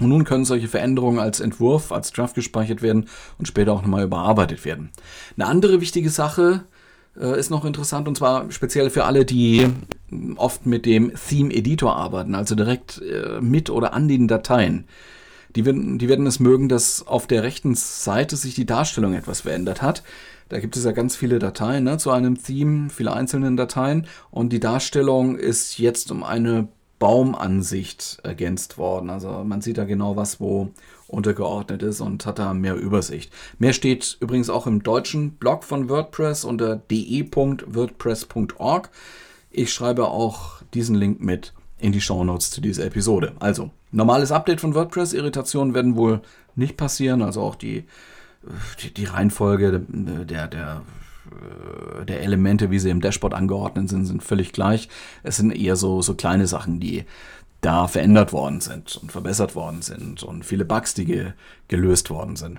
Und 0.00 0.08
nun 0.08 0.24
können 0.24 0.46
solche 0.46 0.68
Veränderungen 0.68 1.18
als 1.18 1.40
Entwurf, 1.40 1.92
als 1.92 2.10
Draft 2.12 2.34
gespeichert 2.34 2.82
werden 2.82 3.06
und 3.38 3.46
später 3.46 3.72
auch 3.72 3.82
nochmal 3.82 4.04
überarbeitet 4.04 4.64
werden. 4.64 4.90
Eine 5.36 5.46
andere 5.46 5.80
wichtige 5.80 6.10
Sache 6.10 6.64
äh, 7.20 7.38
ist 7.38 7.50
noch 7.50 7.64
interessant 7.64 8.08
und 8.08 8.16
zwar 8.16 8.50
speziell 8.50 8.90
für 8.90 9.04
alle, 9.04 9.24
die 9.24 9.68
oft 10.36 10.66
mit 10.66 10.86
dem 10.86 11.12
Theme 11.14 11.52
Editor 11.52 11.94
arbeiten, 11.96 12.34
also 12.34 12.54
direkt 12.54 13.02
äh, 13.02 13.40
mit 13.40 13.70
oder 13.70 13.92
an 13.92 14.08
den 14.08 14.26
Dateien. 14.26 14.86
Die 15.56 15.64
werden, 15.64 15.98
die 15.98 16.08
werden 16.08 16.26
es 16.26 16.40
mögen, 16.40 16.68
dass 16.68 17.06
auf 17.06 17.26
der 17.26 17.42
rechten 17.42 17.74
Seite 17.74 18.36
sich 18.36 18.54
die 18.54 18.66
Darstellung 18.66 19.14
etwas 19.14 19.42
verändert 19.42 19.82
hat. 19.82 20.02
Da 20.48 20.60
gibt 20.60 20.76
es 20.76 20.84
ja 20.84 20.92
ganz 20.92 21.14
viele 21.14 21.38
Dateien 21.38 21.84
ne, 21.84 21.98
zu 21.98 22.10
einem 22.10 22.42
Theme, 22.42 22.90
viele 22.90 23.12
einzelne 23.12 23.54
Dateien 23.54 24.06
und 24.30 24.52
die 24.52 24.60
Darstellung 24.60 25.36
ist 25.36 25.78
jetzt 25.78 26.10
um 26.10 26.22
eine 26.22 26.68
Baumansicht 27.00 28.20
ergänzt 28.22 28.78
worden. 28.78 29.10
Also 29.10 29.42
man 29.42 29.62
sieht 29.62 29.78
da 29.78 29.84
genau, 29.84 30.14
was 30.14 30.38
wo 30.38 30.70
untergeordnet 31.08 31.82
ist 31.82 32.00
und 32.00 32.24
hat 32.26 32.38
da 32.38 32.54
mehr 32.54 32.76
Übersicht. 32.76 33.32
Mehr 33.58 33.72
steht 33.72 34.18
übrigens 34.20 34.48
auch 34.48 34.68
im 34.68 34.84
deutschen 34.84 35.32
Blog 35.32 35.64
von 35.64 35.88
WordPress 35.88 36.44
unter 36.44 36.76
de.wordpress.org. 36.76 38.90
Ich 39.50 39.72
schreibe 39.72 40.06
auch 40.06 40.62
diesen 40.74 40.94
Link 40.94 41.20
mit 41.20 41.52
in 41.80 41.90
die 41.90 42.00
Shownotes 42.00 42.50
zu 42.50 42.60
dieser 42.60 42.84
Episode. 42.84 43.32
Also, 43.40 43.70
normales 43.90 44.30
Update 44.30 44.60
von 44.60 44.74
WordPress. 44.74 45.14
Irritationen 45.14 45.74
werden 45.74 45.96
wohl 45.96 46.20
nicht 46.54 46.76
passieren. 46.76 47.22
Also 47.22 47.40
auch 47.40 47.56
die, 47.56 47.86
die, 48.82 48.94
die 48.94 49.06
Reihenfolge 49.06 49.82
der, 49.88 50.46
der 50.46 50.82
der 52.06 52.22
Elemente, 52.22 52.70
wie 52.70 52.78
sie 52.78 52.90
im 52.90 53.00
Dashboard 53.00 53.34
angeordnet 53.34 53.88
sind, 53.88 54.06
sind 54.06 54.22
völlig 54.22 54.52
gleich. 54.52 54.88
Es 55.22 55.36
sind 55.36 55.50
eher 55.52 55.76
so, 55.76 56.02
so 56.02 56.14
kleine 56.14 56.46
Sachen, 56.46 56.80
die 56.80 57.04
da 57.60 57.86
verändert 57.86 58.32
worden 58.32 58.60
sind 58.60 58.96
und 58.96 59.12
verbessert 59.12 59.54
worden 59.54 59.82
sind 59.82 60.22
und 60.22 60.44
viele 60.44 60.64
Bugs, 60.64 60.94
die 60.94 61.04
ge 61.04 61.32
gelöst 61.68 62.10
worden 62.10 62.36
sind. 62.36 62.58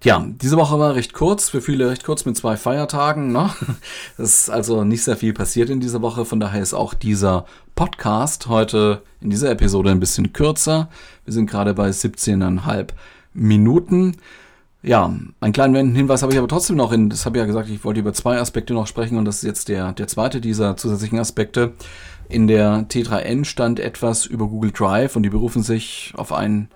Tja, 0.00 0.22
diese 0.28 0.58
Woche 0.58 0.78
war 0.78 0.94
recht 0.94 1.14
kurz, 1.14 1.48
für 1.48 1.62
viele 1.62 1.88
recht 1.88 2.04
kurz 2.04 2.26
mit 2.26 2.36
zwei 2.36 2.58
Feiertagen. 2.58 3.32
Ne? 3.32 3.50
Es 4.18 4.42
ist 4.42 4.50
also 4.50 4.84
nicht 4.84 5.02
sehr 5.02 5.16
viel 5.16 5.32
passiert 5.32 5.70
in 5.70 5.80
dieser 5.80 6.02
Woche, 6.02 6.26
von 6.26 6.38
daher 6.38 6.60
ist 6.60 6.74
auch 6.74 6.92
dieser 6.92 7.46
Podcast 7.74 8.46
heute 8.46 9.02
in 9.22 9.30
dieser 9.30 9.50
Episode 9.50 9.90
ein 9.90 10.00
bisschen 10.00 10.34
kürzer. 10.34 10.90
Wir 11.24 11.32
sind 11.32 11.48
gerade 11.48 11.72
bei 11.72 11.88
17,5 11.88 12.88
Minuten. 13.32 14.16
Ja, 14.86 15.12
einen 15.40 15.52
kleinen 15.52 15.96
Hinweis 15.96 16.22
habe 16.22 16.32
ich 16.32 16.38
aber 16.38 16.46
trotzdem 16.46 16.76
noch 16.76 16.92
in, 16.92 17.10
das 17.10 17.26
habe 17.26 17.36
ich 17.36 17.40
ja 17.40 17.46
gesagt, 17.46 17.68
ich 17.68 17.82
wollte 17.84 17.98
über 17.98 18.12
zwei 18.12 18.38
Aspekte 18.38 18.72
noch 18.72 18.86
sprechen 18.86 19.18
und 19.18 19.24
das 19.24 19.38
ist 19.38 19.42
jetzt 19.42 19.68
der, 19.68 19.92
der 19.92 20.06
zweite 20.06 20.40
dieser 20.40 20.76
zusätzlichen 20.76 21.18
Aspekte. 21.18 21.72
In 22.28 22.46
der 22.46 22.86
T3N 22.88 23.44
stand 23.44 23.80
etwas 23.80 24.26
über 24.26 24.46
Google 24.46 24.70
Drive 24.70 25.16
und 25.16 25.24
die 25.24 25.28
berufen 25.28 25.64
sich 25.64 26.12
auf 26.16 26.32
einen 26.32 26.68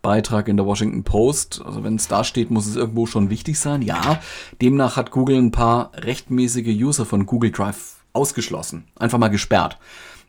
Beitrag 0.00 0.48
in 0.48 0.56
der 0.56 0.64
Washington 0.64 1.04
Post. 1.04 1.60
Also 1.62 1.84
wenn 1.84 1.96
es 1.96 2.08
da 2.08 2.24
steht, 2.24 2.50
muss 2.50 2.66
es 2.66 2.76
irgendwo 2.76 3.04
schon 3.04 3.28
wichtig 3.28 3.58
sein. 3.58 3.82
Ja, 3.82 4.18
demnach 4.62 4.96
hat 4.96 5.10
Google 5.10 5.36
ein 5.36 5.50
paar 5.50 5.92
rechtmäßige 5.94 6.74
User 6.74 7.04
von 7.04 7.26
Google 7.26 7.50
Drive 7.50 7.96
ausgeschlossen. 8.14 8.84
Einfach 8.98 9.18
mal 9.18 9.28
gesperrt. 9.28 9.76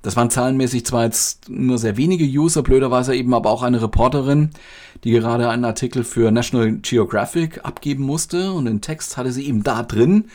Das 0.02 0.16
waren 0.16 0.30
zahlenmäßig 0.30 0.86
zwar 0.86 1.04
jetzt 1.04 1.50
nur 1.50 1.78
sehr 1.78 1.98
wenige 1.98 2.24
User, 2.24 2.64
blöderweise 2.64 3.16
eben 3.16 3.34
aber 3.34 3.50
auch 3.50 3.64
eine 3.64 3.82
Reporterin, 3.82 4.52
die 5.04 5.12
gerade 5.12 5.50
einen 5.50 5.66
Artikel 5.66 6.06
für 6.06 6.32
National 6.32 6.72
Geographic 6.78 7.66
abgeben 7.66 8.04
musste 8.04 8.54
und 8.54 8.66
den 8.66 8.80
Text 8.80 9.18
hatte 9.18 9.34
sie 9.34 9.46
eben 9.46 9.64
da 9.64 9.84
drin. 9.84 10.26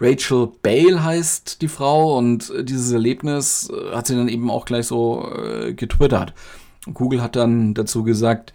Rachel 0.00 0.48
Bale 0.62 1.04
heißt 1.04 1.60
die 1.60 1.68
Frau 1.68 2.16
und 2.16 2.50
dieses 2.62 2.90
Erlebnis 2.90 3.70
äh, 3.70 3.94
hat 3.94 4.06
sie 4.06 4.16
dann 4.16 4.28
eben 4.28 4.50
auch 4.50 4.64
gleich 4.64 4.86
so 4.86 5.30
äh, 5.36 5.74
getwittert. 5.74 6.32
Google 6.94 7.22
hat 7.22 7.36
dann 7.36 7.74
dazu 7.74 8.02
gesagt, 8.02 8.54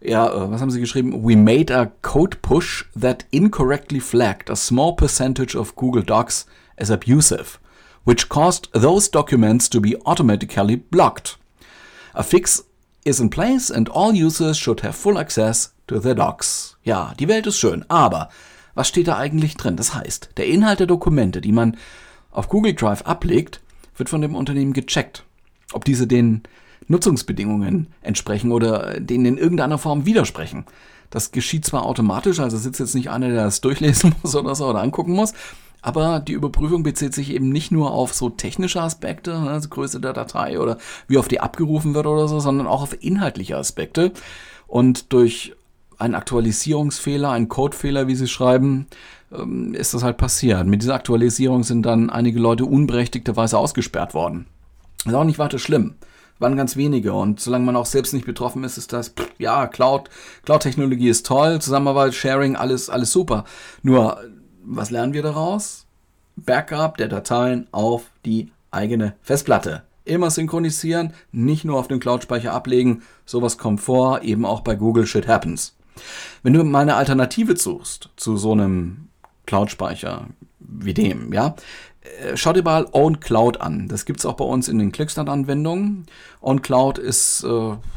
ja, 0.00 0.28
äh, 0.28 0.50
was 0.52 0.60
haben 0.60 0.70
sie 0.70 0.78
geschrieben? 0.78 1.26
We 1.26 1.36
made 1.36 1.76
a 1.76 1.90
code 2.02 2.36
push 2.40 2.84
that 2.98 3.26
incorrectly 3.32 3.98
flagged 3.98 4.48
a 4.48 4.54
small 4.54 4.94
percentage 4.94 5.56
of 5.56 5.74
Google 5.74 6.04
Docs 6.04 6.46
as 6.76 6.92
abusive 6.92 7.58
which 8.06 8.28
caused 8.28 8.68
those 8.72 9.10
documents 9.10 9.68
to 9.68 9.80
be 9.80 9.96
automatically 10.06 10.76
blocked. 10.76 11.36
A 12.14 12.22
fix 12.22 12.64
is 13.04 13.20
in 13.20 13.28
place 13.28 13.68
and 13.68 13.90
all 13.90 14.14
users 14.14 14.56
should 14.56 14.80
have 14.80 14.96
full 14.96 15.18
access 15.18 15.74
to 15.88 15.98
the 15.98 16.14
docs. 16.14 16.76
Ja, 16.84 17.12
die 17.18 17.28
Welt 17.28 17.46
ist 17.46 17.58
schön, 17.58 17.84
aber 17.88 18.30
was 18.74 18.88
steht 18.88 19.08
da 19.08 19.16
eigentlich 19.16 19.56
drin? 19.56 19.76
Das 19.76 19.94
heißt, 19.94 20.30
der 20.36 20.46
Inhalt 20.46 20.80
der 20.80 20.86
Dokumente, 20.86 21.40
die 21.40 21.52
man 21.52 21.76
auf 22.30 22.48
Google 22.48 22.74
Drive 22.74 23.02
ablegt, 23.02 23.60
wird 23.96 24.08
von 24.08 24.20
dem 24.20 24.34
Unternehmen 24.34 24.72
gecheckt, 24.72 25.24
ob 25.72 25.84
diese 25.84 26.06
den 26.06 26.42
Nutzungsbedingungen 26.86 27.88
entsprechen 28.02 28.52
oder 28.52 29.00
denen 29.00 29.26
in 29.26 29.38
irgendeiner 29.38 29.78
Form 29.78 30.06
widersprechen. 30.06 30.64
Das 31.10 31.32
geschieht 31.32 31.64
zwar 31.64 31.84
automatisch, 31.84 32.38
also 32.38 32.56
sitzt 32.56 32.80
jetzt 32.80 32.94
nicht 32.94 33.10
einer, 33.10 33.28
der 33.28 33.44
das 33.44 33.60
durchlesen 33.60 34.14
muss 34.22 34.36
oder 34.36 34.54
so 34.54 34.66
oder 34.66 34.82
angucken 34.82 35.12
muss, 35.12 35.32
aber 35.86 36.18
die 36.18 36.32
Überprüfung 36.32 36.82
bezieht 36.82 37.14
sich 37.14 37.30
eben 37.30 37.50
nicht 37.50 37.70
nur 37.70 37.92
auf 37.92 38.12
so 38.12 38.28
technische 38.28 38.82
Aspekte, 38.82 39.38
ne, 39.38 39.50
also 39.50 39.68
Größe 39.68 40.00
der 40.00 40.12
Datei 40.12 40.58
oder 40.58 40.78
wie 41.06 41.16
oft 41.16 41.30
die 41.30 41.38
abgerufen 41.38 41.94
wird 41.94 42.08
oder 42.08 42.26
so, 42.26 42.40
sondern 42.40 42.66
auch 42.66 42.82
auf 42.82 43.04
inhaltliche 43.04 43.56
Aspekte. 43.56 44.10
Und 44.66 45.12
durch 45.12 45.54
einen 45.96 46.16
Aktualisierungsfehler, 46.16 47.30
einen 47.30 47.48
Codefehler, 47.48 48.08
wie 48.08 48.16
sie 48.16 48.26
schreiben, 48.26 48.88
ähm, 49.32 49.74
ist 49.74 49.94
das 49.94 50.02
halt 50.02 50.16
passiert. 50.16 50.66
Mit 50.66 50.82
dieser 50.82 50.96
Aktualisierung 50.96 51.62
sind 51.62 51.86
dann 51.86 52.10
einige 52.10 52.40
Leute 52.40 52.64
unberechtigterweise 52.64 53.56
ausgesperrt 53.56 54.12
worden. 54.12 54.46
Ist 55.04 55.14
auch 55.14 55.22
nicht 55.22 55.38
weiter 55.38 55.60
schlimm. 55.60 55.94
Waren 56.40 56.56
ganz 56.56 56.76
wenige 56.76 57.12
und 57.12 57.38
solange 57.38 57.64
man 57.64 57.76
auch 57.76 57.86
selbst 57.86 58.12
nicht 58.12 58.26
betroffen 58.26 58.64
ist, 58.64 58.76
ist 58.76 58.92
das, 58.92 59.14
ja, 59.38 59.68
Cloud, 59.68 60.10
Cloud-Technologie 60.44 61.10
ist 61.10 61.26
toll, 61.26 61.60
Zusammenarbeit, 61.60 62.12
Sharing, 62.12 62.56
alles, 62.56 62.90
alles 62.90 63.12
super. 63.12 63.44
Nur 63.84 64.18
was 64.66 64.90
lernen 64.90 65.12
wir 65.12 65.22
daraus? 65.22 65.86
Backup 66.36 66.98
der 66.98 67.08
Dateien 67.08 67.66
auf 67.72 68.10
die 68.24 68.50
eigene 68.70 69.14
Festplatte. 69.22 69.82
Immer 70.04 70.30
synchronisieren, 70.30 71.14
nicht 71.32 71.64
nur 71.64 71.78
auf 71.78 71.88
den 71.88 72.00
Cloud-Speicher 72.00 72.52
ablegen. 72.52 73.02
Sowas 73.24 73.58
kommt 73.58 73.80
vor, 73.80 74.22
eben 74.22 74.44
auch 74.44 74.60
bei 74.60 74.74
Google 74.74 75.06
Shit 75.06 75.26
Happens. 75.26 75.76
Wenn 76.42 76.52
du 76.52 76.62
mal 76.62 76.80
eine 76.80 76.96
Alternative 76.96 77.56
suchst 77.56 78.10
zu 78.16 78.36
so 78.36 78.52
einem 78.52 79.08
Cloud-Speicher 79.46 80.26
wie 80.58 80.94
dem, 80.94 81.32
ja, 81.32 81.56
äh, 82.22 82.36
schau 82.36 82.52
dir 82.52 82.62
mal 82.62 82.86
OwnCloud 82.92 83.60
an. 83.60 83.88
Das 83.88 84.04
gibt 84.04 84.20
es 84.20 84.26
auch 84.26 84.34
bei 84.34 84.44
uns 84.44 84.68
in 84.68 84.78
den 84.78 84.92
Clickstart-Anwendungen. 84.92 86.06
OwnCloud 86.40 86.98
ist, 86.98 87.44
äh, 87.44 87.48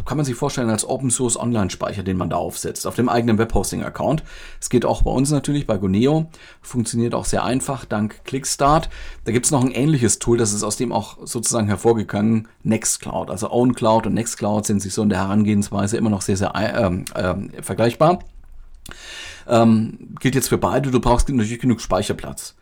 kann 0.05 0.17
man 0.17 0.25
sich 0.25 0.35
vorstellen, 0.35 0.69
als 0.69 0.87
Open 0.87 1.11
Source 1.11 1.37
Online-Speicher, 1.37 2.03
den 2.03 2.17
man 2.17 2.29
da 2.29 2.37
aufsetzt, 2.37 2.87
auf 2.87 2.95
dem 2.95 3.09
eigenen 3.09 3.37
Webhosting-Account. 3.37 4.23
Es 4.59 4.69
geht 4.69 4.85
auch 4.85 5.03
bei 5.03 5.11
uns 5.11 5.31
natürlich, 5.31 5.67
bei 5.67 5.77
Goneo. 5.77 6.29
Funktioniert 6.61 7.13
auch 7.13 7.25
sehr 7.25 7.43
einfach, 7.43 7.85
dank 7.85 8.23
Clickstart. 8.25 8.89
Da 9.25 9.31
gibt 9.31 9.45
es 9.45 9.51
noch 9.51 9.63
ein 9.63 9.71
ähnliches 9.71 10.19
Tool, 10.19 10.37
das 10.37 10.53
ist 10.53 10.63
aus 10.63 10.77
dem 10.77 10.91
auch 10.91 11.17
sozusagen 11.25 11.67
hervorgegangen, 11.67 12.47
Nextcloud. 12.63 13.29
Also 13.29 13.51
OwnCloud 13.51 14.07
und 14.07 14.13
Nextcloud 14.13 14.65
sind 14.65 14.81
sich 14.81 14.93
so 14.93 15.03
in 15.03 15.09
der 15.09 15.19
Herangehensweise 15.19 15.97
immer 15.97 16.09
noch 16.09 16.21
sehr, 16.21 16.37
sehr 16.37 16.55
äh, 16.55 17.19
äh, 17.19 17.61
vergleichbar. 17.61 18.19
Ähm, 19.47 20.15
gilt 20.19 20.35
jetzt 20.35 20.49
für 20.49 20.57
beide, 20.57 20.91
du 20.91 20.99
brauchst 20.99 21.29
natürlich 21.29 21.59
genug 21.59 21.81
Speicherplatz. 21.81 22.55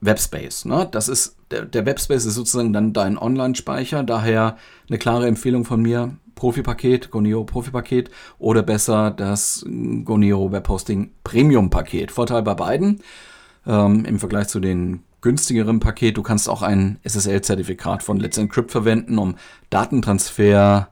Webspace. 0.00 0.64
Ne? 0.64 0.88
Das 0.90 1.08
ist, 1.08 1.36
der, 1.50 1.64
der 1.64 1.86
Webspace 1.86 2.24
ist 2.26 2.34
sozusagen 2.34 2.72
dann 2.72 2.92
dein 2.92 3.18
Online-Speicher, 3.18 4.02
daher 4.02 4.56
eine 4.88 4.98
klare 4.98 5.26
Empfehlung 5.26 5.64
von 5.64 5.82
mir, 5.82 6.16
Profi-Paket, 6.34 7.10
Goneo 7.10 7.44
Profi-Paket 7.44 8.10
oder 8.38 8.62
besser 8.62 9.10
das 9.10 9.64
Goneo 9.66 10.52
Webhosting 10.52 11.10
Premium-Paket. 11.22 12.10
Vorteil 12.10 12.42
bei 12.42 12.54
beiden 12.54 13.00
ähm, 13.66 14.04
im 14.06 14.18
Vergleich 14.18 14.48
zu 14.48 14.58
den 14.58 15.02
günstigeren 15.20 15.80
Paket, 15.80 16.16
du 16.16 16.22
kannst 16.22 16.48
auch 16.48 16.62
ein 16.62 16.98
SSL-Zertifikat 17.04 18.02
von 18.02 18.18
Let's 18.18 18.38
Encrypt 18.38 18.70
verwenden, 18.70 19.18
um 19.18 19.34
Datentransfer 19.68 20.88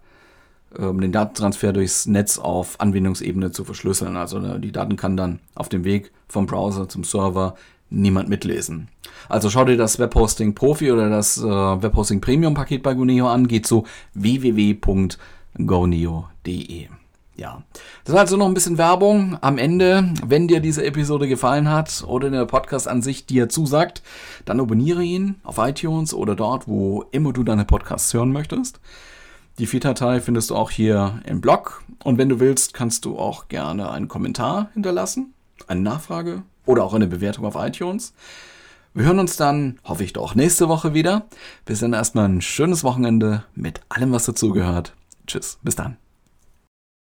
um 0.77 1.01
den 1.01 1.13
Datentransfer 1.13 1.73
durchs 1.73 2.07
Netz 2.07 2.39
auf 2.39 2.79
Anwendungsebene 2.79 3.51
zu 3.51 3.65
verschlüsseln. 3.65 4.17
Also 4.17 4.39
ne, 4.39 4.61
die 4.61 4.73
Daten 4.73 4.97
kann 4.97 5.17
dann 5.17 5.41
auf 5.55 5.69
dem 5.69 5.85
Weg 5.85 6.13
vom 6.29 6.47
Browser 6.47 6.89
zum 6.89 7.05
Server 7.05 7.57
niemand 7.91 8.29
mitlesen. 8.29 8.89
Also 9.29 9.51
schau 9.51 9.65
dir 9.65 9.77
das 9.77 9.99
Webhosting 9.99 10.55
Profi 10.55 10.91
oder 10.93 11.11
das 11.11 11.39
äh, 11.39 11.43
Webhosting 11.43 12.21
Premium 12.21 12.55
Paket 12.55 12.83
bei 12.83 12.95
Goneo 12.95 13.29
an, 13.29 13.49
geht 13.49 13.67
zu 13.67 13.85
www.goneo.de. 14.15 15.19
Ja, 17.37 17.63
das 18.03 18.15
ist 18.15 18.19
also 18.19 18.37
noch 18.37 18.47
ein 18.47 18.55
bisschen 18.55 18.79
Werbung 18.79 19.39
am 19.43 19.59
Ende. 19.59 20.13
Wenn 20.27 20.49
dir 20.49 20.59
diese 20.59 20.85
Episode 20.85 21.29
gefallen 21.29 21.71
hat 21.71 22.03
oder 22.05 22.31
der 22.31 22.47
Podcast 22.47 22.89
an 22.89 23.01
sich 23.01 23.27
dir 23.27 23.49
zusagt, 23.49 24.03
dann 24.45 24.59
abonniere 24.59 25.05
ihn 25.05 25.37
auf 25.45 25.59
iTunes 25.59 26.13
oder 26.13 26.35
dort, 26.35 26.67
wo 26.67 27.05
immer 27.13 27.33
du 27.33 27.45
deine 27.45 27.65
Podcasts 27.65 28.13
hören 28.13 28.33
möchtest. 28.33 28.81
Die 29.61 29.67
Feed-Datei 29.67 30.21
findest 30.21 30.51
du 30.51 30.57
auch 30.57 30.71
hier 30.73 31.21
im 31.27 31.41
Blog. 31.41 31.85
Und 32.03 32.19
wenn 32.19 32.29
du 32.29 32.41
willst, 32.41 32.75
kannst 32.75 33.05
du 33.05 33.17
auch 33.17 33.47
gerne 33.47 33.89
einen 33.91 34.09
Kommentar 34.09 34.71
hinterlassen, 34.75 35.33
eine 35.69 35.81
Nachfrage 35.81 36.43
oder 36.69 36.85
auch 36.85 36.95
eine 36.95 37.07
Bewertung 37.07 37.47
auf 37.47 37.57
iTunes. 37.57 38.13
Wir 38.95 39.07
hören 39.07 39.19
uns 39.19 39.37
dann, 39.37 39.79
hoffe 39.85 40.05
ich 40.05 40.13
doch, 40.13 40.35
nächste 40.35 40.69
Woche 40.69 40.95
wieder. 40.95 41.27
Bis 41.65 41.81
dann 41.81 41.93
erstmal 41.93 42.29
ein 42.29 42.41
schönes 42.41 42.85
Wochenende 42.85 43.45
mit 43.55 43.81
allem, 43.89 44.13
was 44.13 44.27
dazugehört. 44.27 44.95
Tschüss, 45.27 45.59
bis 45.63 45.77
dann. 45.77 45.97